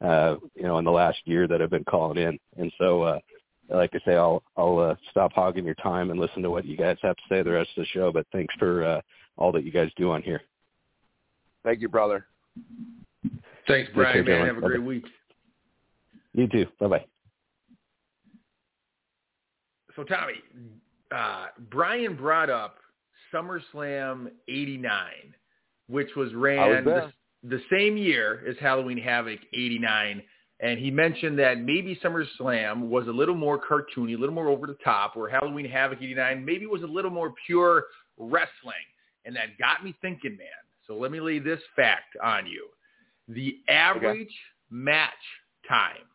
[0.01, 2.37] uh, you know, in the last year that I've been calling in.
[2.57, 3.19] And so, uh,
[3.69, 6.77] like I say, I'll I'll uh, stop hogging your time and listen to what you
[6.77, 8.11] guys have to say the rest of the show.
[8.11, 9.01] But thanks for uh,
[9.37, 10.41] all that you guys do on here.
[11.63, 12.25] Thank you, brother.
[13.67, 14.25] Thanks, Take Brian.
[14.25, 14.47] care, Man, Dylan.
[14.47, 14.85] have a great Bye-bye.
[14.87, 15.05] week.
[16.33, 16.65] You too.
[16.79, 17.05] Bye bye.
[19.95, 20.41] So, Tommy,
[21.15, 22.77] uh, Brian brought up
[23.33, 25.05] SummerSlam '89,
[25.87, 27.11] which was I was ran the,
[27.43, 30.23] the same year as Halloween Havoc '89,
[30.61, 34.65] and he mentioned that maybe SummerSlam was a little more cartoony, a little more over
[34.65, 37.85] the top, where Halloween Havoc '89 maybe was a little more pure
[38.17, 38.73] wrestling,
[39.25, 40.47] and that got me thinking, man.
[40.87, 42.67] So let me lay this fact on you:
[43.27, 44.33] the average
[44.71, 45.11] match
[45.67, 46.07] time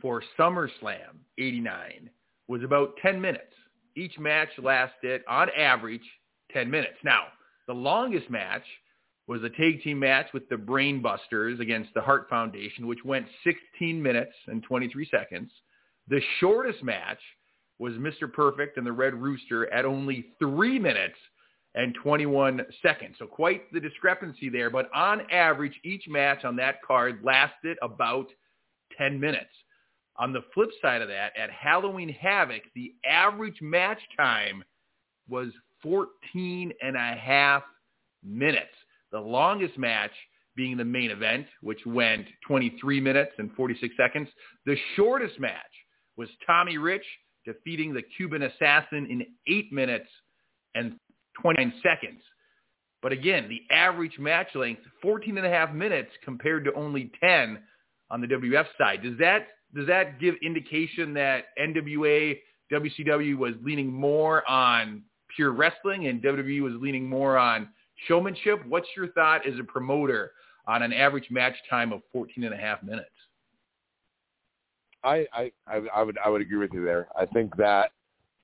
[0.00, 2.10] for SummerSlam '89
[2.48, 3.52] was about 10 minutes.
[3.96, 6.04] Each match lasted, on average,
[6.52, 6.98] 10 minutes.
[7.04, 7.24] Now,
[7.66, 8.64] the longest match
[9.26, 14.00] was a tag team match with the Brainbusters against the Hart Foundation, which went 16
[14.00, 15.50] minutes and 23 seconds.
[16.08, 17.18] The shortest match
[17.78, 18.32] was Mr.
[18.32, 21.16] Perfect and the Red Rooster at only 3 minutes
[21.74, 23.16] and 21 seconds.
[23.18, 24.70] So quite the discrepancy there.
[24.70, 28.26] But on average, each match on that card lasted about
[28.96, 29.50] 10 minutes.
[30.18, 34.64] On the flip side of that, at Halloween Havoc, the average match time
[35.28, 35.48] was
[35.82, 37.62] 14 and a half
[38.24, 38.66] minutes.
[39.12, 40.12] The longest match
[40.56, 44.28] being the main event, which went 23 minutes and 46 seconds.
[44.64, 45.52] The shortest match
[46.16, 47.04] was Tommy Rich
[47.44, 50.08] defeating the Cuban Assassin in 8 minutes
[50.74, 50.96] and
[51.40, 52.22] 29 seconds.
[53.02, 57.58] But again, the average match length, 14 and a half minutes compared to only 10
[58.10, 59.02] on the WF side.
[59.02, 62.38] Does that does that give indication that NWA,
[62.72, 65.02] WCW was leaning more on
[65.34, 67.68] pure wrestling and WWE was leaning more on
[68.08, 68.64] showmanship?
[68.66, 70.32] What's your thought as a promoter
[70.66, 73.10] on an average match time of 14 and a half minutes?
[75.04, 77.06] I, I, I would I would agree with you there.
[77.16, 77.92] I think that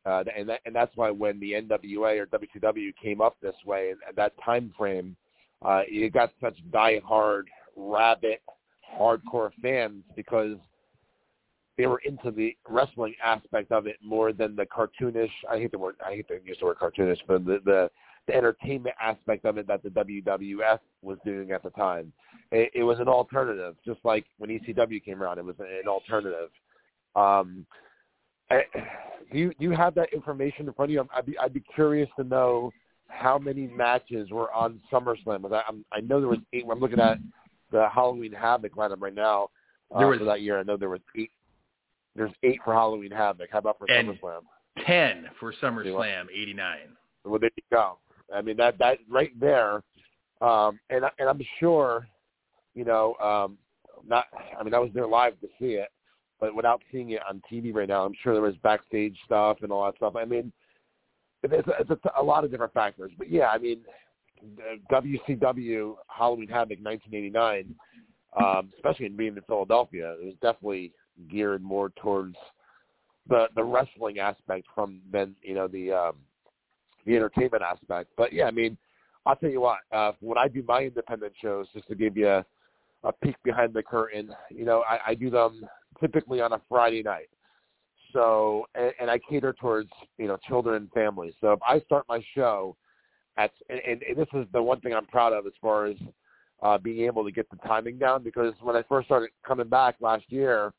[0.04, 3.94] uh, and that, and that's why when the NWA or WCW came up this way
[4.08, 5.16] at that time frame,
[5.62, 8.38] uh, you got such die-hard, rabid,
[8.98, 10.56] hardcore fans because
[11.78, 15.30] they were into the wrestling aspect of it more than the cartoonish.
[15.50, 15.96] I hate the word.
[16.04, 17.90] I hate to use the word cartoonish, but the the,
[18.26, 22.12] the entertainment aspect of it that the WWF was doing at the time.
[22.50, 25.38] It, it was an alternative, just like when ECW came around.
[25.38, 26.50] It was an alternative.
[27.16, 27.66] Um,
[28.50, 28.62] I,
[29.32, 31.08] do you do you have that information in front of you?
[31.14, 32.70] I'd be I'd be curious to know
[33.08, 35.50] how many matches were on SummerSlam.
[35.52, 36.64] I, I'm, I know there was eight.
[36.70, 37.18] I'm looking at
[37.70, 39.48] the Halloween Havoc lineup right now
[39.94, 40.58] uh, There was- for that year.
[40.58, 41.30] I know there was eight.
[42.14, 43.48] There's eight for Halloween Havoc.
[43.50, 44.42] How about for And- SummerSlam?
[44.86, 46.96] 10 for SummerSlam 89.
[47.24, 47.98] Well, there you go.
[48.34, 49.82] I mean, that, that right there.
[50.40, 52.08] Um, and, and I'm sure,
[52.74, 53.58] you know, um,
[54.06, 54.26] not,
[54.58, 55.88] I mean, I was there live to see it,
[56.40, 59.70] but without seeing it on TV right now, I'm sure there was backstage stuff and
[59.70, 60.16] all that stuff.
[60.16, 60.52] I mean,
[61.42, 63.12] it's a, it's a, a lot of different factors.
[63.18, 63.80] But yeah, I mean,
[64.90, 67.74] WCW Halloween Havoc 1989,
[68.40, 70.92] um, especially in being in Philadelphia, it was definitely
[71.28, 72.36] geared more towards
[73.28, 76.16] the the wrestling aspect from than you know the um,
[77.06, 78.10] the entertainment aspect.
[78.16, 78.76] But yeah, I mean,
[79.26, 79.78] I'll tell you what.
[79.90, 82.44] Uh, when I do my independent shows, just to give you a,
[83.04, 85.64] a peek behind the curtain, you know, I, I do them
[86.00, 87.28] typically on a Friday night.
[88.12, 91.34] So, and, and I cater towards you know children and families.
[91.40, 92.76] So if I start my show
[93.36, 95.96] at, and, and, this is the one thing I'm proud of as far as
[96.62, 99.96] uh, being able to get the timing down because when I first started coming back
[100.00, 100.72] last year,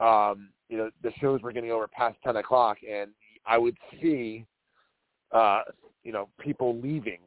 [0.00, 3.10] um, you know, the shows were getting over past 10 o'clock and
[3.46, 4.46] I would see,
[5.32, 5.62] uh,
[6.04, 7.20] you know, people leaving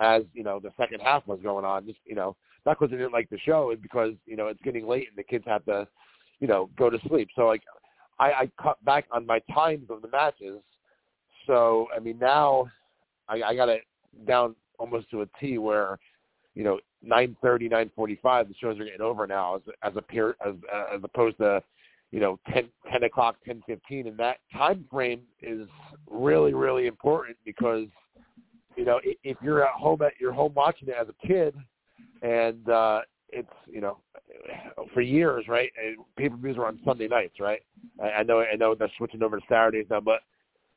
[0.00, 2.96] as, you know, the second half was going on, just, you know, not because they
[2.96, 5.64] didn't like the show, it's because, you know, it's getting late and the kids have
[5.66, 5.86] to,
[6.40, 7.28] you know, go to sleep.
[7.34, 7.62] So like
[8.18, 10.60] I, I cut back on my times of the matches.
[11.46, 12.66] So, I mean, now
[13.28, 13.82] I, I got it
[14.26, 15.98] down almost to a T where,
[16.54, 20.02] you know, nine thirty, nine forty-five, the shows are getting over now as as a
[20.02, 20.54] peer as
[20.94, 21.62] as opposed to,
[22.12, 25.66] you know, 10, 10 o'clock, ten fifteen, and that time frame is
[26.08, 27.86] really really important because,
[28.76, 31.54] you know, if you're at home at your home watching it as a kid,
[32.22, 33.00] and uh
[33.30, 33.98] it's you know
[34.92, 35.70] for years, right?
[36.16, 37.60] Pay per views were on Sunday nights, right?
[38.02, 40.20] I, I know I know they're switching over to Saturdays now, but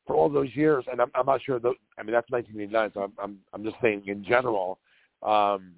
[0.06, 1.58] for all those years, and I'm, I'm not sure.
[1.58, 4.78] The, I mean, that's 1989, so I'm, I'm I'm just saying in general,
[5.22, 5.72] um,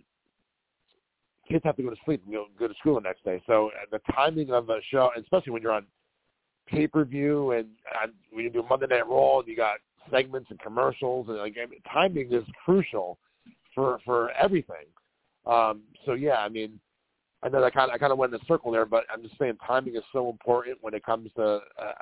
[1.48, 3.42] kids have to go to sleep and go, go to school the next day.
[3.46, 5.86] So uh, the timing of a show, especially when you're on
[6.66, 7.68] pay per view and,
[8.02, 9.78] and when you do Monday Night Raw, and you got
[10.10, 13.18] segments and commercials, and like I mean, timing is crucial
[13.74, 14.86] for for everything.
[15.46, 16.78] Um, so yeah, I mean,
[17.42, 19.22] I know I kind of I kind of went in a circle there, but I'm
[19.22, 21.60] just saying timing is so important when it comes to a,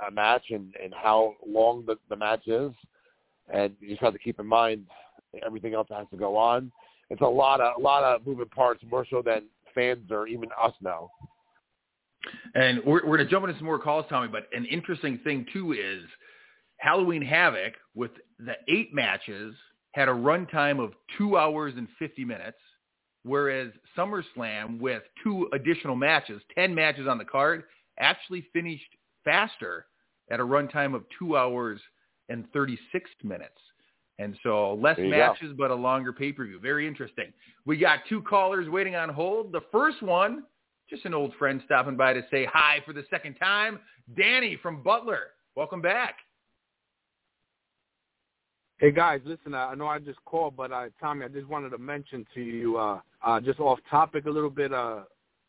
[0.09, 2.73] a match and and how long the the match is,
[3.53, 4.87] and you just have to keep in mind
[5.45, 6.73] everything else that has to go on.
[7.11, 9.45] It's a lot of a lot of moving parts, more so than
[9.75, 11.11] fans or even us know.
[12.55, 14.29] And we're, we're going to jump into some more calls, Tommy.
[14.29, 16.03] But an interesting thing too is
[16.79, 19.55] Halloween Havoc with the eight matches
[19.93, 22.59] had a runtime of two hours and fifty minutes
[23.27, 27.65] whereas SummerSlam with two additional matches, 10 matches on the card,
[27.99, 28.85] actually finished
[29.25, 29.87] faster
[30.31, 31.81] at a runtime of two hours
[32.29, 33.59] and 36 minutes.
[34.19, 35.55] And so less matches, go.
[35.59, 36.59] but a longer pay-per-view.
[36.61, 37.33] Very interesting.
[37.67, 39.53] We got two callers waiting on hold.
[39.53, 40.45] The first one,
[40.89, 43.79] just an old friend stopping by to say hi for the second time,
[44.17, 45.33] Danny from Butler.
[45.55, 46.17] Welcome back.
[48.79, 49.55] Hey guys, listen.
[49.55, 52.77] I know I just called, but uh, Tommy, I just wanted to mention to you,
[52.77, 54.71] uh, uh, just off topic a little bit.
[54.71, 55.01] Uh,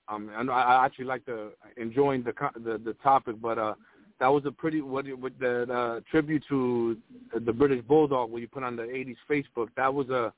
[0.08, 3.74] um, I know I actually like the enjoying the the, the topic, but uh,
[4.20, 6.98] that was a pretty what with the uh, tribute to
[7.46, 9.70] the British Bulldog where you put on the '80s Facebook.
[9.76, 10.34] That was a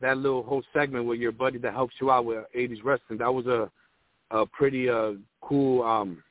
[0.00, 3.18] that little whole segment with your buddy that helps you out with '80s wrestling.
[3.18, 3.70] That was a
[4.30, 6.22] a pretty uh, cool um,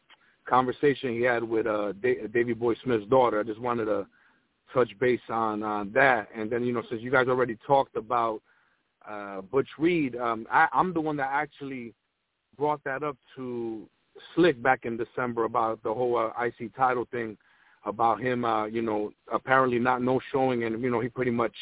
[0.48, 3.40] conversation he had with uh, Davey Boy Smith's daughter.
[3.40, 4.08] I just wanted to
[4.74, 6.30] touch base on on that.
[6.36, 8.42] And then you know, since you guys already talked about
[9.08, 11.94] uh, Butch Reed, um, I, I'm the one that actually
[12.58, 13.88] brought that up to
[14.34, 17.38] Slick back in December about the whole uh, IC title thing,
[17.86, 21.56] about him, uh, you know, apparently not no showing, and you know, he pretty much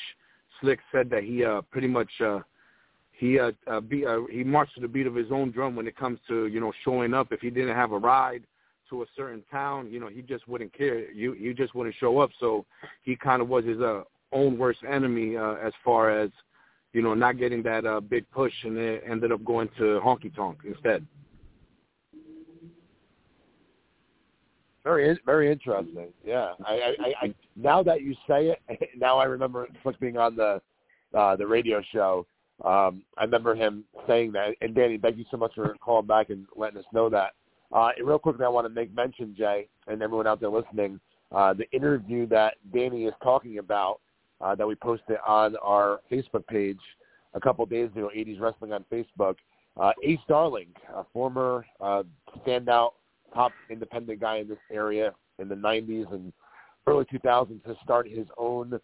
[0.61, 2.39] Slick said that he uh, pretty much uh,
[3.11, 5.87] he uh, uh, be, uh, he marched to the beat of his own drum when
[5.87, 7.31] it comes to you know showing up.
[7.31, 8.43] If he didn't have a ride
[8.89, 11.11] to a certain town, you know, he just wouldn't care.
[11.11, 12.31] You you just wouldn't show up.
[12.39, 12.65] So
[13.03, 16.31] he kind of was his uh, own worst enemy uh, as far as
[16.91, 20.33] you know not getting that uh, big push, and it ended up going to Honky
[20.35, 21.05] Tonk instead.
[24.83, 26.09] Very very interesting.
[26.25, 30.35] Yeah, I, I, I now that you say it, now I remember Slick being on
[30.35, 30.61] the
[31.17, 32.25] uh, the radio show.
[32.63, 34.55] Um, I remember him saying that.
[34.61, 37.31] And Danny, thank you so much for calling back and letting us know that.
[37.71, 40.99] Uh, real quickly, I want to make mention, Jay, and everyone out there listening,
[41.31, 43.99] uh, the interview that Danny is talking about
[44.39, 46.79] uh, that we posted on our Facebook page
[47.33, 49.35] a couple days ago, 80s Wrestling on Facebook.
[49.75, 52.03] Uh, Ace Darling, a former uh,
[52.45, 52.91] standout
[53.33, 56.31] top independent guy in this area in the 90s and
[56.87, 58.79] early 2000s, has started his own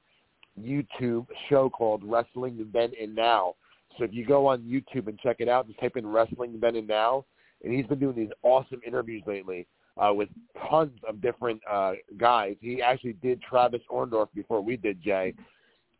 [0.59, 3.55] YouTube show called Wrestling Then and Now.
[3.97, 6.75] So if you go on YouTube and check it out, just type in Wrestling Then
[6.75, 7.25] and Now,
[7.63, 10.29] and he's been doing these awesome interviews lately uh, with
[10.69, 12.55] tons of different uh, guys.
[12.61, 15.33] He actually did Travis Orndorff before we did Jay,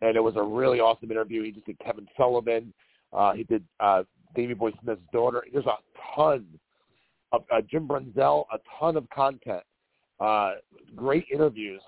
[0.01, 1.43] and it was a really awesome interview.
[1.43, 2.73] He just did Kevin Sullivan.
[3.11, 4.03] Uh, he did uh,
[4.35, 5.43] Davey Boy Smith's daughter.
[5.51, 5.77] There's a
[6.15, 6.45] ton
[7.33, 9.63] uh, Jim Brunzell, a ton of content,
[10.19, 10.53] uh,
[10.95, 11.81] great interviews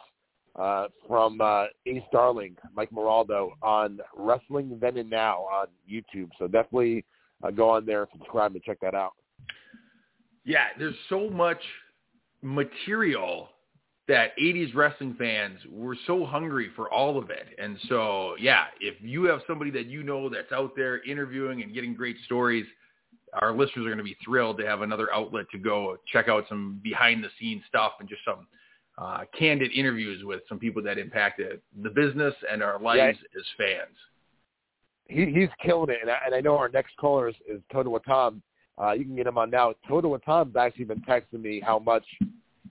[0.56, 6.30] uh, from uh, Ace Darling, Mike Moraldo on Wrestling Then and Now on YouTube.
[6.38, 7.06] So definitely
[7.44, 9.14] uh, go on there, subscribe, and check that out.
[10.44, 11.62] Yeah, there's so much
[12.42, 13.50] material
[14.08, 17.48] that 80s wrestling fans were so hungry for all of it.
[17.60, 21.74] And so, yeah, if you have somebody that you know that's out there interviewing and
[21.74, 22.66] getting great stories,
[23.34, 26.46] our listeners are going to be thrilled to have another outlet to go check out
[26.50, 28.48] some behind the scenes stuff and just some
[28.98, 33.40] uh, candid interviews with some people that impacted the business and our lives yeah.
[33.40, 33.98] as fans.
[35.08, 35.98] He, he's killing it.
[36.02, 38.42] And I, and I know our next caller is, is Toto Tom.
[38.82, 39.74] Uh, you can get him on now.
[39.88, 42.04] Toto Tom's actually been texting me how much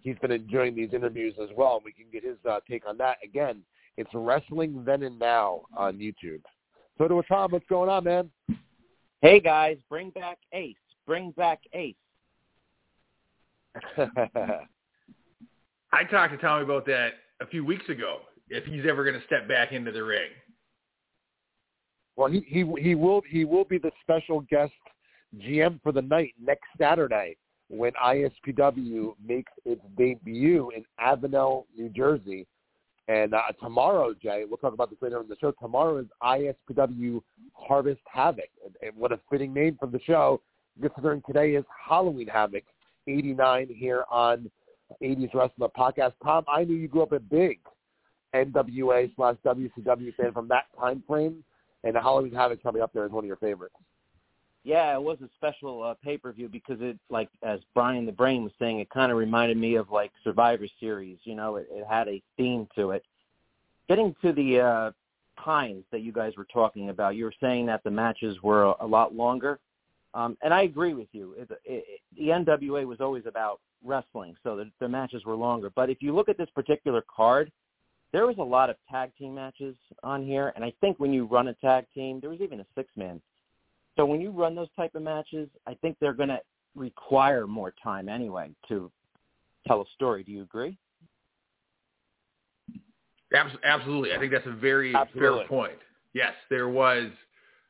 [0.02, 1.76] he's been enjoying these interviews as well.
[1.76, 3.16] And we can get his uh, take on that.
[3.24, 3.62] Again,
[3.96, 6.42] it's Wrestling Then and Now on YouTube.
[6.98, 8.30] Toto Tom, what's going on, man?
[9.22, 10.76] Hey, guys, bring back Ace.
[11.06, 11.94] Bring back Ace.
[15.92, 17.10] I talked to Tommy about that
[17.40, 18.20] a few weeks ago.
[18.48, 20.30] If he's ever going to step back into the ring.
[22.16, 24.72] Well, he he he will he will be the special guest
[25.38, 27.36] GM for the night next Saturday
[27.68, 32.46] when ISPW makes its debut in Avenel, New Jersey.
[33.09, 35.53] And uh, tomorrow, Jay, we'll talk about this later in the show.
[35.61, 37.20] Tomorrow is ISPW
[37.55, 40.40] Harvest Havoc, and, and what a fitting name for the show,
[40.80, 42.64] considering today is Halloween Havoc
[43.09, 44.51] 89 here on
[45.03, 46.12] 80s Wrestling Podcast.
[46.22, 47.59] Tom, I knew you grew up a big
[48.34, 51.42] NWA slash WCW fan from that time frame,
[51.84, 53.74] and the Halloween Havoc coming up there is one of your favorites.
[54.62, 58.12] Yeah, it was a special uh, pay per view because it, like as Brian the
[58.12, 61.18] Brain was saying, it kind of reminded me of like Survivor Series.
[61.24, 63.02] You know, it, it had a theme to it.
[63.88, 64.90] Getting to the uh,
[65.42, 68.74] times that you guys were talking about, you were saying that the matches were a,
[68.80, 69.58] a lot longer,
[70.12, 71.34] um, and I agree with you.
[71.38, 71.84] It, it,
[72.16, 75.70] the NWA was always about wrestling, so the, the matches were longer.
[75.74, 77.50] But if you look at this particular card,
[78.12, 81.24] there was a lot of tag team matches on here, and I think when you
[81.24, 83.22] run a tag team, there was even a six man
[84.01, 86.40] so when you run those type of matches, I think they're going to
[86.74, 88.90] require more time anyway to
[89.68, 90.24] tell a story.
[90.24, 90.78] Do you agree?
[93.62, 94.14] Absolutely.
[94.14, 95.40] I think that's a very Absolutely.
[95.40, 95.78] fair point.
[96.14, 97.11] Yes, there was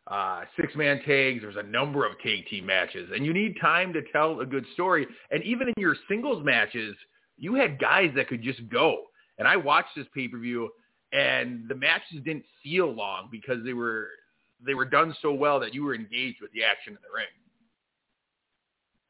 [0.07, 1.43] uh, six-man tags.
[1.43, 4.64] There's a number of tag team matches, and you need time to tell a good
[4.74, 5.09] story.
[5.33, 6.95] And even in your singles matches,
[7.39, 9.07] you had guys that could just go.
[9.39, 10.70] And I watched this pay-per-view,
[11.12, 14.11] and the matches didn't feel long because they were
[14.65, 17.27] they were done so well that you were engaged with the action in the ring.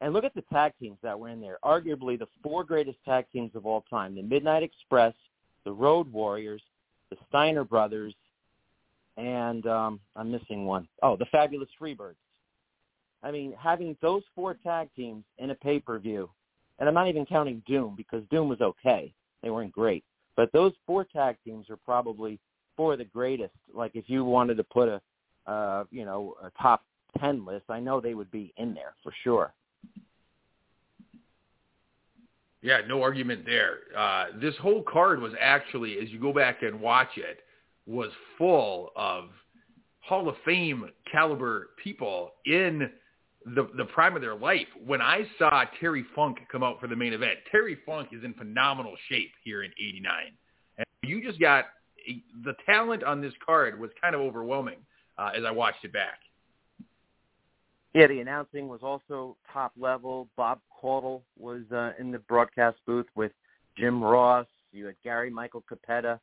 [0.01, 1.57] And look at the tag teams that were in there.
[1.63, 4.15] Arguably the four greatest tag teams of all time.
[4.15, 5.13] The Midnight Express,
[5.63, 6.61] the Road Warriors,
[7.11, 8.15] the Steiner Brothers,
[9.17, 10.87] and um, I'm missing one.
[11.03, 12.15] Oh, the Fabulous Freebirds.
[13.23, 16.27] I mean, having those four tag teams in a pay-per-view,
[16.79, 19.13] and I'm not even counting Doom because Doom was okay.
[19.43, 20.03] They weren't great.
[20.35, 22.39] But those four tag teams are probably
[22.75, 23.53] four of the greatest.
[23.71, 24.99] Like if you wanted to put a
[25.47, 26.83] uh, you know, a top
[27.19, 29.53] 10 list, I know they would be in there for sure.
[32.61, 33.77] Yeah, no argument there.
[33.97, 37.39] Uh, this whole card was actually, as you go back and watch it,
[37.87, 39.29] was full of
[40.01, 42.89] Hall of Fame caliber people in
[43.45, 44.67] the the prime of their life.
[44.85, 48.35] When I saw Terry Funk come out for the main event, Terry Funk is in
[48.35, 50.13] phenomenal shape here in '89,
[50.77, 51.65] and you just got
[52.43, 54.77] the talent on this card was kind of overwhelming
[55.21, 56.19] uh, as I watched it back.
[57.93, 60.29] Yeah, the announcing was also top level.
[60.37, 63.33] Bob Caudle was uh, in the broadcast booth with
[63.77, 64.47] Jim Ross.
[64.71, 66.19] You had Gary Michael Cappetta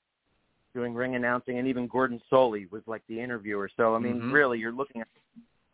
[0.74, 3.70] doing ring announcing, and even Gordon Solie was like the interviewer.
[3.76, 4.32] So I mean, mm-hmm.
[4.32, 5.08] really, you're looking at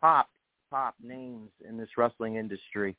[0.01, 0.29] top
[0.69, 2.95] top names in this wrestling industry.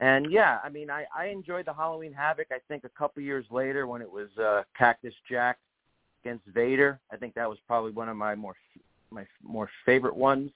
[0.00, 2.48] And yeah, I mean, I, I enjoyed the Halloween Havoc.
[2.50, 5.58] I think a couple years later when it was uh, Cactus Jack
[6.22, 8.54] against Vader, I think that was probably one of my more
[9.16, 10.50] my more favorite ones.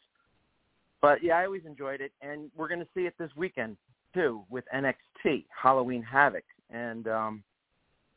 [1.02, 3.76] But yeah, I always enjoyed it, and we're going to see it this weekend
[4.14, 7.42] too with NXT Halloween Havoc, and um,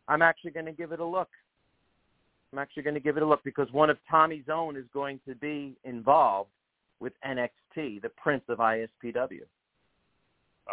[0.08, 1.30] I'm actually going to give it a look.
[2.52, 5.20] I'm actually going to give it a look because one of Tommy's own is going
[5.28, 6.52] to be involved
[7.00, 9.42] with NXT, the Prince of ISPW.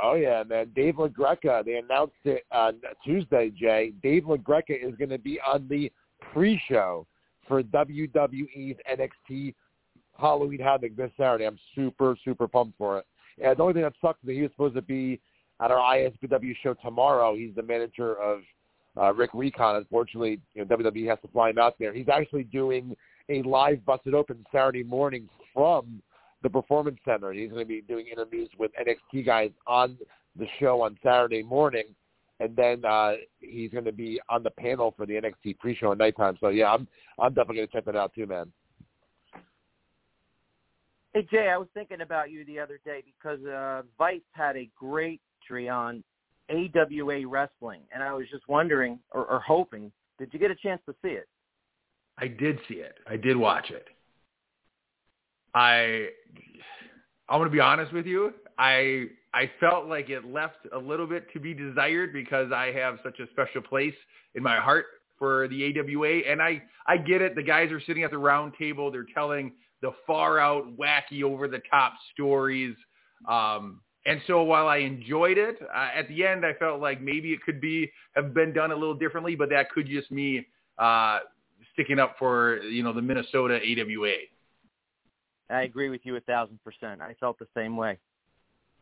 [0.00, 0.70] Oh yeah, man.
[0.74, 3.92] Dave LaGreca, they announced it on Tuesday, Jay.
[4.02, 5.90] Dave LaGreca is going to be on the
[6.32, 7.06] pre-show
[7.50, 9.54] for WWE's NXT
[10.16, 11.46] Halloween Havoc this Saturday.
[11.46, 13.06] I'm super, super pumped for it.
[13.42, 15.20] And the only thing that sucks is that he was supposed to be
[15.60, 17.34] at our ISPW show tomorrow.
[17.34, 18.42] He's the manager of
[18.96, 19.74] uh, Rick Recon.
[19.74, 21.92] Unfortunately, you know, WWE has to fly him out there.
[21.92, 22.96] He's actually doing
[23.28, 26.00] a live Busted Open Saturday morning from
[26.44, 27.32] the Performance Center.
[27.32, 29.98] He's going to be doing interviews with NXT guys on
[30.38, 31.86] the show on Saturday morning,
[32.40, 35.98] and then uh, he's going to be on the panel for the NXT pre-show at
[35.98, 36.36] nighttime.
[36.40, 36.88] So yeah, I'm
[37.18, 38.50] I'm definitely going to check that out too, man.
[41.12, 44.68] Hey Jay, I was thinking about you the other day because uh, Vice had a
[44.78, 46.02] great tree on
[46.48, 50.80] AWA wrestling, and I was just wondering or, or hoping, did you get a chance
[50.86, 51.28] to see it?
[52.18, 52.98] I did see it.
[53.08, 53.86] I did watch it.
[55.54, 56.08] I
[57.28, 58.32] I'm going to be honest with you.
[58.58, 62.98] I I felt like it left a little bit to be desired because I have
[63.04, 63.94] such a special place
[64.34, 64.86] in my heart
[65.18, 67.36] for the AWA and I I get it.
[67.36, 68.90] The guys are sitting at the round table.
[68.90, 69.52] They're telling
[69.82, 72.74] the far out wacky over the top stories.
[73.28, 77.32] Um and so while I enjoyed it, uh, at the end I felt like maybe
[77.32, 80.46] it could be have been done a little differently, but that could just me
[80.78, 81.20] uh
[81.74, 84.14] sticking up for, you know, the Minnesota AWA.
[85.50, 87.00] I agree with you a thousand percent.
[87.00, 87.98] I felt the same way.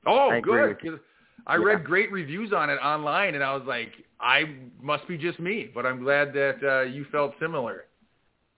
[0.06, 0.80] Oh, I good.
[0.80, 0.98] Cause
[1.46, 1.64] I yeah.
[1.64, 4.44] read great reviews on it online, and I was like, I
[4.82, 5.70] must be just me.
[5.74, 7.84] But I'm glad that uh, you felt similar.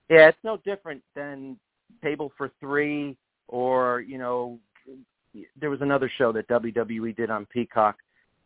[0.08, 1.58] Yeah, it's no different than
[2.02, 3.16] Table for Three,
[3.48, 4.58] or you know,
[5.60, 7.96] there was another show that WWE did on Peacock.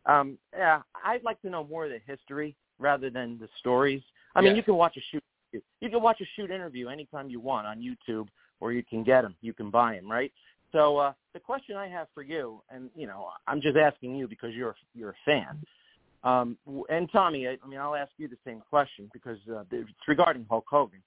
[0.06, 4.02] Um, yeah, I'd like to know more of the history rather than the stories.
[4.34, 5.22] I mean, you can watch a shoot.
[5.52, 8.26] You can watch a shoot interview anytime you want on YouTube
[8.60, 10.32] or you can get them, you can buy them, right?
[10.74, 14.26] So uh, the question I have for you, and you know, I'm just asking you
[14.26, 15.62] because you're you're a fan.
[16.24, 16.58] Um,
[16.88, 20.44] and Tommy, I, I mean, I'll ask you the same question because uh, it's regarding
[20.50, 21.00] Hulk Hogan.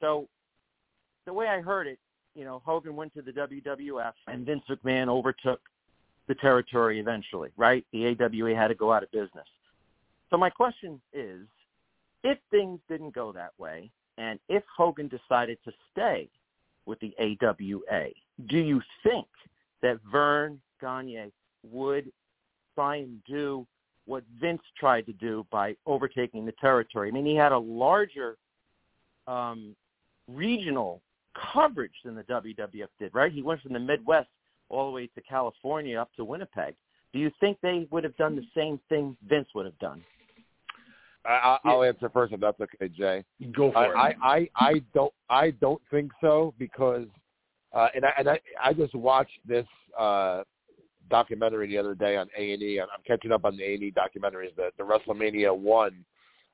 [0.00, 0.28] So
[1.24, 1.98] the way I heard it,
[2.34, 5.60] you know, Hogan went to the WWF and Vince McMahon overtook
[6.26, 7.86] the territory eventually, right?
[7.92, 9.46] The AWA had to go out of business.
[10.28, 11.46] So my question is,
[12.24, 16.28] if things didn't go that way, and if Hogan decided to stay
[16.84, 18.08] with the AWA.
[18.46, 19.26] Do you think
[19.82, 21.30] that Verne Gagne
[21.62, 22.10] would
[22.74, 23.66] try and do
[24.06, 27.08] what Vince tried to do by overtaking the territory?
[27.08, 28.36] I mean, he had a larger
[29.26, 29.74] um,
[30.28, 31.02] regional
[31.52, 33.32] coverage than the WWF did, right?
[33.32, 34.28] He went from the Midwest
[34.68, 36.74] all the way to California up to Winnipeg.
[37.12, 40.02] Do you think they would have done the same thing Vince would have done?
[41.24, 43.24] I, I'll answer first if that's okay, Jay.
[43.52, 44.16] Go for I, it.
[44.22, 47.06] I, I, I don't I don't think so because
[47.72, 49.66] uh, and I and I, I just watched this
[49.98, 50.42] uh,
[51.10, 52.80] documentary the other day on A and E.
[52.80, 56.04] I'm catching up on the A and E documentaries, the the WrestleMania one,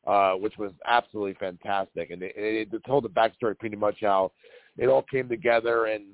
[0.06, 4.32] uh, which was absolutely fantastic, and it, it, it told the backstory pretty much how
[4.76, 6.04] it all came together and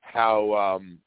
[0.00, 0.98] how um,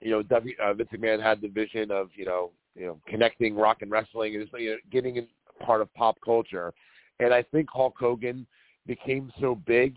[0.00, 3.56] you know w, uh, Vince McMahon had the vision of you know you know connecting
[3.56, 5.26] rock and wrestling and just you know, getting in,
[5.64, 6.72] part of pop culture.
[7.18, 8.46] And I think Hulk Hogan
[8.86, 9.94] became so big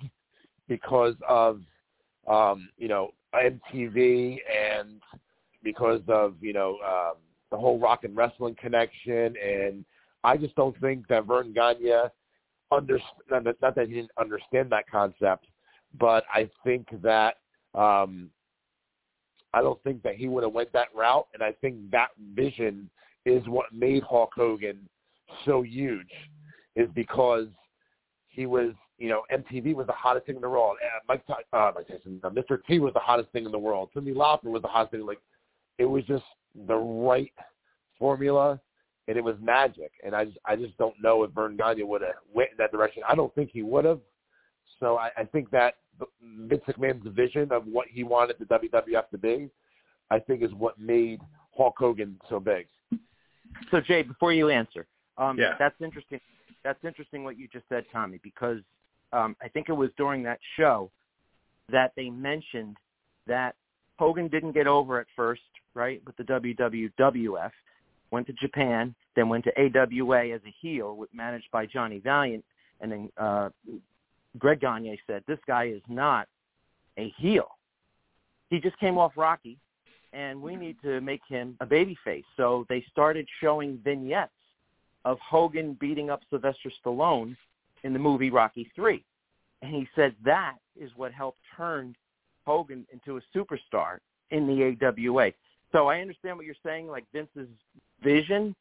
[0.68, 1.62] because of
[2.30, 5.02] um, you know MTV and
[5.64, 7.18] because of you know um,
[7.52, 9.34] the whole rock and wrestling connection.
[9.38, 9.84] And
[10.24, 12.10] I just don't think that Verne Gagne
[12.72, 15.46] understand not that he didn't understand that concept,
[16.00, 17.38] but I think that
[17.74, 18.30] um,
[19.54, 21.28] I don't think that he would have went that route.
[21.34, 22.90] And I think that vision
[23.26, 24.88] is what made Hulk Hogan
[25.46, 26.12] so huge
[26.76, 27.48] is because
[28.40, 30.78] he was, you know, MTV was the hottest thing in the world.
[30.82, 32.58] Uh, Mike, uh, Mike Tyson, uh, Mr.
[32.66, 33.90] T was the hottest thing in the world.
[33.94, 35.06] Cyndi Lauper was the hottest thing.
[35.06, 35.20] Like,
[35.78, 36.24] it was just
[36.68, 37.34] the right
[37.98, 38.58] formula,
[39.10, 39.92] and it was magic.
[40.06, 42.72] And I just, I just don't know if Verne Gagne would have went in that
[42.72, 43.04] direction.
[43.10, 44.00] I don't think he would have.
[44.80, 45.74] So I, I think that
[46.48, 49.50] Vince McMahon's vision of what he wanted the WWF to be,
[50.12, 51.20] I think, is what made
[51.58, 52.68] Hulk Hogan so big.
[53.70, 54.88] So Jay, before you answer,
[55.18, 55.56] um, yeah.
[55.60, 56.22] That's interesting.
[56.64, 58.60] That's interesting what you just said, Tommy, because
[59.14, 60.92] um, I think it was during that show
[61.72, 62.78] that they mentioned
[63.28, 63.56] that
[63.98, 65.42] Hogan didn't get over at first,
[65.74, 67.52] right, with the WWF,
[68.12, 72.44] went to Japan, then went to AWA as a heel, managed by Johnny Valiant,
[72.82, 73.50] and then uh,
[74.38, 76.28] Greg Gagne said, this guy is not
[76.98, 77.48] a heel.
[78.50, 79.58] He just came off Rocky,
[80.14, 82.24] and we need to make him a babyface.
[82.36, 84.32] So they started showing vignettes
[85.06, 87.36] of Hogan beating up Sylvester Stallone
[87.84, 89.04] in the movie Rocky 3.
[89.62, 91.96] And he said that is what helped turn
[92.46, 94.00] Hogan into a superstar
[94.32, 95.32] in the AWA.
[95.72, 97.50] So I understand what you're saying, like Vince's
[98.04, 98.56] vision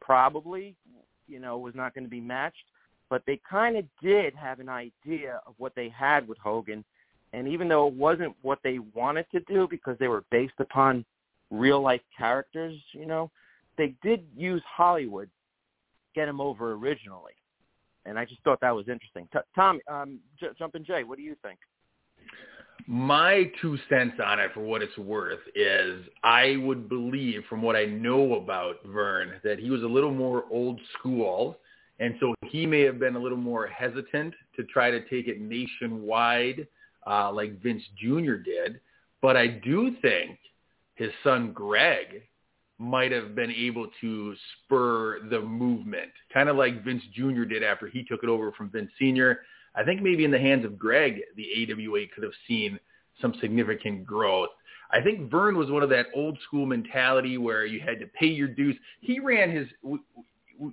[0.00, 0.74] probably,
[1.28, 2.64] you know, was not going to be matched,
[3.08, 6.84] but they kind of did have an idea of what they had with Hogan.
[7.32, 11.04] And even though it wasn't what they wanted to do because they were based upon
[11.50, 13.30] real life characters, you know,
[13.78, 15.30] they did use Hollywood
[16.14, 17.34] get him over originally,
[18.04, 19.28] and I just thought that was interesting.
[19.32, 21.58] T- Tom, um, J- Jumpin' Jay, what do you think?
[22.86, 27.76] My two cents on it, for what it's worth, is I would believe, from what
[27.76, 31.58] I know about Verne that he was a little more old school,
[32.00, 35.40] and so he may have been a little more hesitant to try to take it
[35.40, 36.66] nationwide,
[37.06, 38.34] uh, like Vince Jr.
[38.34, 38.80] did.
[39.20, 40.38] But I do think
[40.96, 42.22] his son Greg
[42.82, 47.44] might have been able to spur the movement, kind of like Vince Jr.
[47.44, 49.40] did after he took it over from Vince Sr.
[49.74, 52.78] I think maybe in the hands of Greg, the AWA could have seen
[53.20, 54.50] some significant growth.
[54.90, 58.26] I think Verne was one of that old school mentality where you had to pay
[58.26, 58.76] your dues.
[59.00, 59.68] He ran his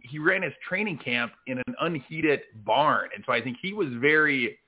[0.03, 3.87] he ran his training camp in an unheated barn, and so I think he was
[3.93, 4.59] very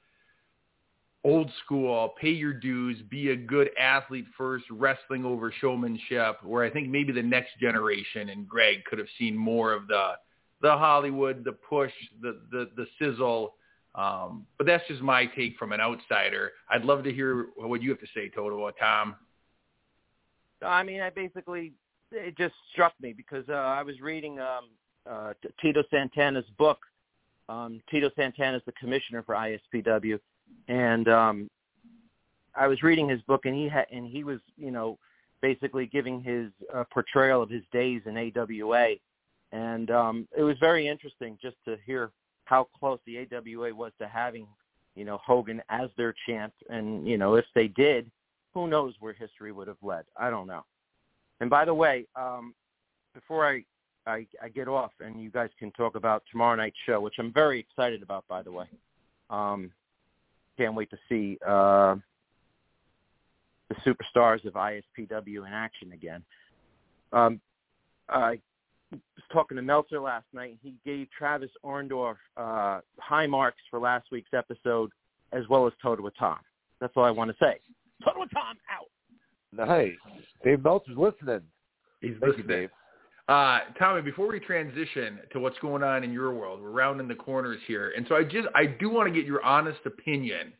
[1.24, 6.70] old school, pay your dues, be a good athlete first, wrestling over showmanship, where I
[6.70, 10.14] think maybe the next generation and Greg could have seen more of the
[10.62, 11.92] the Hollywood, the push,
[12.22, 13.56] the the, the sizzle.
[13.94, 16.54] Um, but that's just my take from an outsider.
[16.70, 19.16] I'd love to hear what you have to say, Toto or Tom.
[20.62, 21.74] I mean, I basically
[22.12, 24.70] it just struck me because uh, I was reading um,
[25.10, 26.80] uh, Tito Santana's book.
[27.50, 30.20] Um, Tito Santana is the commissioner for ISPW,
[30.68, 31.50] and um,
[32.56, 34.98] I was reading his book, and he had, and he was, you know,
[35.42, 38.96] basically giving his uh, portrayal of his days in AWA,
[39.52, 42.12] and um, it was very interesting just to hear
[42.46, 44.48] how close the AWA was to having,
[44.96, 48.10] you know, Hogan as their champ, and you know, if they did,
[48.54, 50.06] who knows where history would have led?
[50.18, 50.64] I don't know.
[51.40, 52.54] And by the way, um,
[53.14, 53.64] before I,
[54.06, 57.32] I I get off, and you guys can talk about tomorrow night's show, which I'm
[57.34, 58.66] very excited about, by the way.
[59.30, 59.72] Um,
[60.62, 61.96] can't wait to see uh,
[63.70, 66.24] the superstars of ISPW in action again.
[67.12, 67.42] Um,
[68.10, 68.40] I
[68.92, 69.02] was
[69.32, 70.58] talking to Meltzer last night.
[70.62, 74.92] He gave Travis Orndorff uh, high marks for last week's episode,
[75.32, 76.38] as well as Toto with Tom.
[76.80, 77.60] That's all I want to say.
[78.04, 79.68] Toto with Tom out.
[79.68, 79.94] Nice.
[80.44, 81.42] Dave Meltzer's listening.
[82.02, 82.50] He's Thank listening.
[82.50, 82.70] you, Dave.
[83.32, 87.16] Uh, Tommy, before we transition to what's going on in your world, we're rounding the
[87.16, 90.52] corners here, and so I just I do want to get your honest opinion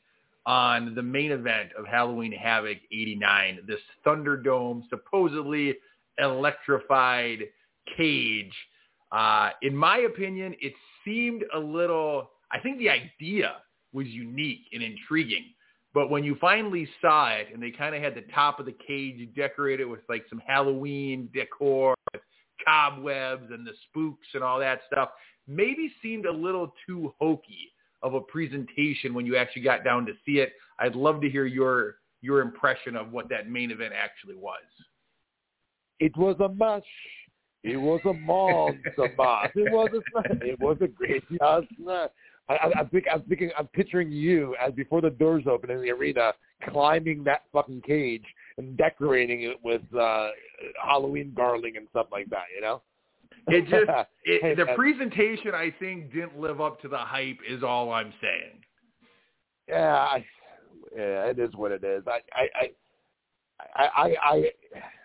[0.46, 5.76] on the main event of Halloween Havoc '89, this Thunderdome supposedly
[6.18, 7.40] electrified
[7.98, 8.54] cage.
[9.12, 10.72] Uh, in my opinion, it
[11.04, 12.30] seemed a little.
[12.54, 13.56] I think the idea
[13.92, 15.44] was unique and intriguing.
[15.94, 18.76] But when you finally saw it and they kind of had the top of the
[18.88, 22.22] cage decorated with like some Halloween decor, with
[22.66, 25.10] cobwebs and the spooks and all that stuff,
[25.48, 27.72] maybe seemed a little too hokey
[28.04, 30.54] of a presentation when you actually got down to see it.
[30.80, 34.62] I'd love to hear your your impression of what that main event actually was.
[36.00, 36.84] It was a mush.
[37.64, 39.52] It was a monster mash.
[39.56, 42.10] It was a it was a great uh, yes.
[42.50, 45.82] I, I, I'm thinking, I'm thinking, I'm picturing you as before the doors open in
[45.82, 46.34] the arena,
[46.70, 48.26] climbing that fucking cage
[48.62, 50.30] and decorating it with uh
[50.84, 52.46] Halloween garland and stuff like that.
[52.56, 52.82] You know.
[53.48, 53.90] It just
[54.26, 54.76] it, Hey, the man.
[54.76, 58.62] presentation I think didn't live up to the hype is all I'm saying.
[59.68, 60.26] yeah, I,
[60.96, 62.04] yeah, it is what it is.
[62.08, 62.48] I, I,
[63.76, 64.52] I, I, I,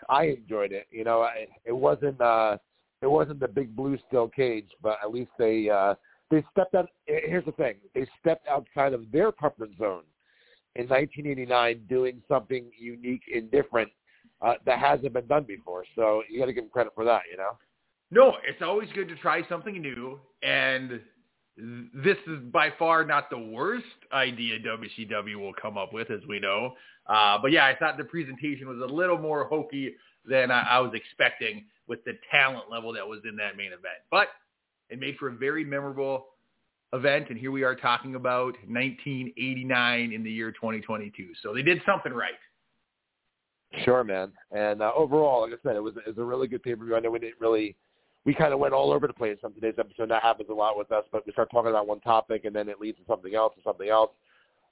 [0.08, 0.86] I enjoyed it.
[0.90, 2.58] You know, I, it wasn't, uh,
[3.02, 5.94] it wasn't the big blue steel cage, but at least they, uh,
[6.30, 6.88] they stepped out.
[7.06, 10.02] Here's the thing: they stepped outside of their comfort zone
[10.78, 13.90] in 1989, doing something unique and different
[14.42, 15.84] uh, that hasn't been done before.
[15.94, 17.22] So you got to give them credit for that.
[17.30, 17.58] You know.
[18.10, 21.00] No, it's always good to try something new, and
[21.56, 26.38] this is by far not the worst idea WCW will come up with, as we
[26.38, 26.74] know.
[27.06, 30.78] Uh, but yeah, I thought the presentation was a little more hokey than I, I
[30.80, 34.02] was expecting with the talent level that was in that main event.
[34.10, 34.28] But
[34.90, 36.26] it made for a very memorable
[36.92, 41.28] event, and here we are talking about 1989 in the year 2022.
[41.42, 42.32] So they did something right.
[43.84, 44.32] Sure, man.
[44.52, 46.84] And uh, overall, like I said, it was it was a really good pay per
[46.84, 46.96] view.
[46.96, 47.76] I know we didn't really,
[48.24, 50.10] we kind of went all over the place on today's episode.
[50.10, 52.68] That happens a lot with us, but we start talking about one topic and then
[52.68, 54.10] it leads to something else and something else.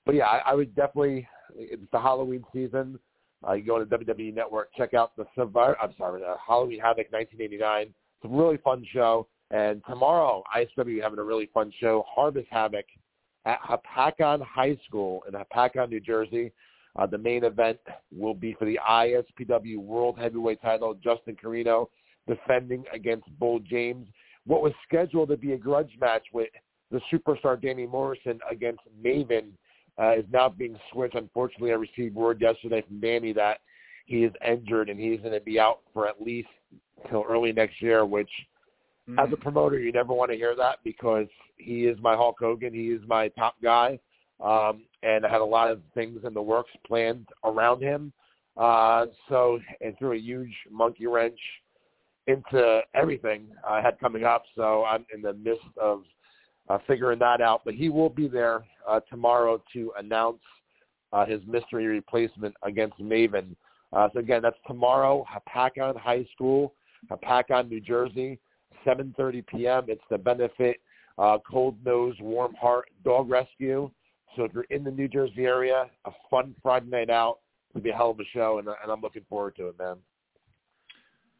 [0.06, 1.28] But yeah, I, I would definitely.
[1.56, 2.98] It's the Halloween season.
[3.46, 5.76] Uh, you go to WWE Network, check out the Survivor.
[5.82, 7.82] I'm sorry, the Halloween Havoc 1989.
[7.82, 7.94] It's
[8.24, 9.26] a really fun show.
[9.54, 12.86] And tomorrow, ISW having a really fun show, Harvest Havoc
[13.44, 16.50] at Hopatcong High School in Hopatcong, New Jersey.
[16.96, 17.78] Uh, the main event
[18.12, 20.94] will be for the ISPW World Heavyweight title.
[20.94, 21.88] Justin Carino
[22.26, 24.08] defending against Bull James.
[24.44, 26.48] What was scheduled to be a grudge match with
[26.90, 29.50] the superstar Danny Morrison against Maven
[30.02, 31.14] uh, is now being switched.
[31.14, 33.58] Unfortunately, I received word yesterday from Danny that
[34.06, 36.48] he is injured and he's going to be out for at least
[37.08, 38.30] till early next year, which
[39.18, 41.26] As a promoter, you never want to hear that because
[41.56, 42.72] he is my Hulk Hogan.
[42.72, 43.98] He is my top guy.
[44.40, 48.12] Um, and I had a lot of things in the works planned around him.
[48.56, 51.38] Uh, so, and threw a huge monkey wrench
[52.26, 54.44] into everything I had coming up.
[54.56, 56.02] So I'm in the midst of
[56.68, 57.62] uh, figuring that out.
[57.64, 60.40] But he will be there uh, tomorrow to announce
[61.12, 63.54] uh, his mystery replacement against Maven.
[63.92, 66.74] Uh, so again, that's tomorrow, Hopatcong High School,
[67.10, 68.40] Hopatcong, New Jersey,
[68.86, 69.84] 7:30 p.m.
[69.88, 70.80] It's the benefit
[71.18, 73.90] uh, Cold Nose Warm Heart Dog Rescue.
[74.36, 77.38] So if you're in the New Jersey area, a fun Friday night out.
[77.70, 79.96] It'll be a hell of a show, and, and I'm looking forward to it, man.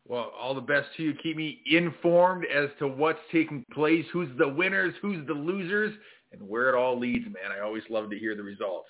[0.07, 1.14] Well, all the best to you.
[1.22, 5.95] Keep me informed as to what's taking place, who's the winners, who's the losers,
[6.32, 7.57] and where it all leads, man.
[7.57, 8.88] I always love to hear the results.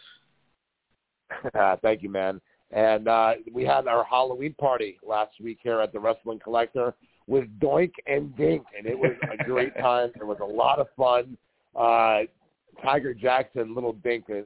[1.82, 2.40] Thank you, man.
[2.70, 6.94] And uh, we had our Halloween party last week here at the Wrestling Collector
[7.26, 10.10] with Doink and Dink, and it was a great time.
[10.16, 11.36] It was a lot of fun.
[11.74, 12.22] Uh,
[12.82, 14.40] Tiger Jackson, Little Dink, uh,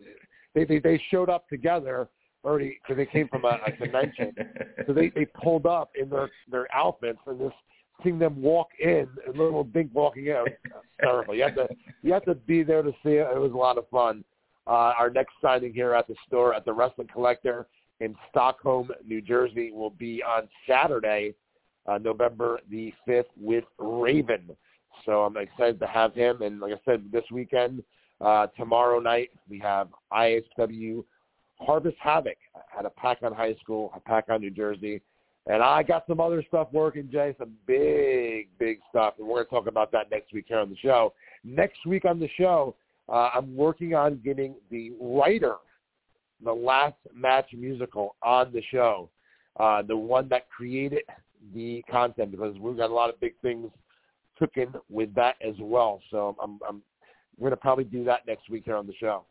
[0.55, 2.09] they they, they showed up together
[2.45, 4.35] already because they came from a, a convention.
[4.87, 7.55] So they they pulled up in their their outfits and just
[8.03, 10.49] seeing them walk in and little Dink walking out.
[11.01, 11.35] Terrible.
[11.35, 11.69] You have to
[12.03, 13.27] you have to be there to see it.
[13.35, 14.25] It was a lot of fun.
[14.67, 17.67] Uh, our next signing here at the store at the Wrestling Collector
[18.01, 21.35] in Stockholm, New Jersey, will be on Saturday,
[21.87, 24.51] uh, November the fifth, with Raven.
[25.07, 26.43] So I'm excited to have him.
[26.43, 27.83] And like I said, this weekend,
[28.21, 31.05] uh, tomorrow night, we have ISW
[31.61, 32.37] Harvest Havoc
[32.79, 35.01] at Hopatcong high school, Hopatcong New Jersey.
[35.47, 39.15] And I got some other stuff working, Jay, some big, big stuff.
[39.19, 41.15] And we're going to talk about that next week here on the show.
[41.43, 42.75] Next week on the show,
[43.09, 45.55] uh, I'm working on getting the writer,
[46.45, 49.09] the last match musical on the show,
[49.59, 51.03] uh, the one that created
[51.55, 53.71] the content because we've got a lot of big things
[54.39, 56.01] cooking with that as well.
[56.11, 56.83] So I'm, I'm
[57.37, 59.25] we're going to probably do that next week here on the show.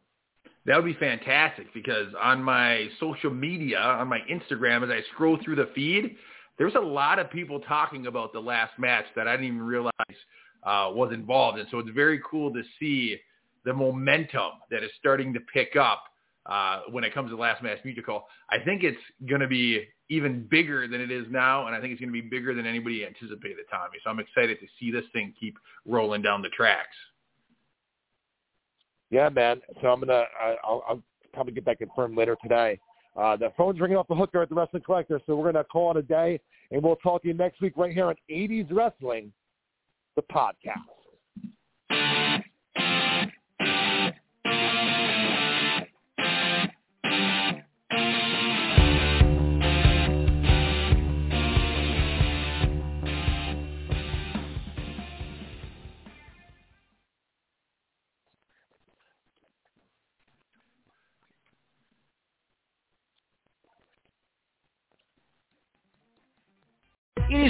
[0.66, 5.38] That would be fantastic because on my social media, on my Instagram, as I scroll
[5.43, 6.16] through the feed,
[6.58, 9.91] there's a lot of people talking about the last match that I didn't even realize
[10.64, 11.60] uh, was involved.
[11.60, 13.18] And so it's very cool to see
[13.66, 16.03] the momentum that is starting to pick up
[16.45, 18.26] uh, when it comes to Last Match Musical.
[18.49, 18.97] I think it's
[19.28, 22.22] going to be even bigger than it is now, and I think it's going to
[22.22, 23.97] be bigger than anybody anticipated, Tommy.
[24.03, 26.95] So I'm excited to see this thing keep rolling down the tracks.
[29.10, 29.62] Yeah, man.
[29.82, 30.24] So I'm gonna
[30.64, 31.03] I'll, I'll
[31.34, 32.80] probably get that confirmed later today.
[33.16, 35.91] Uh, the phone's ringing off the hook at the Wrestling Collector, so we're gonna call
[35.91, 36.39] it a day,
[36.72, 39.32] and we'll talk to you next week right here on 80s Wrestling,
[40.16, 40.84] the podcast.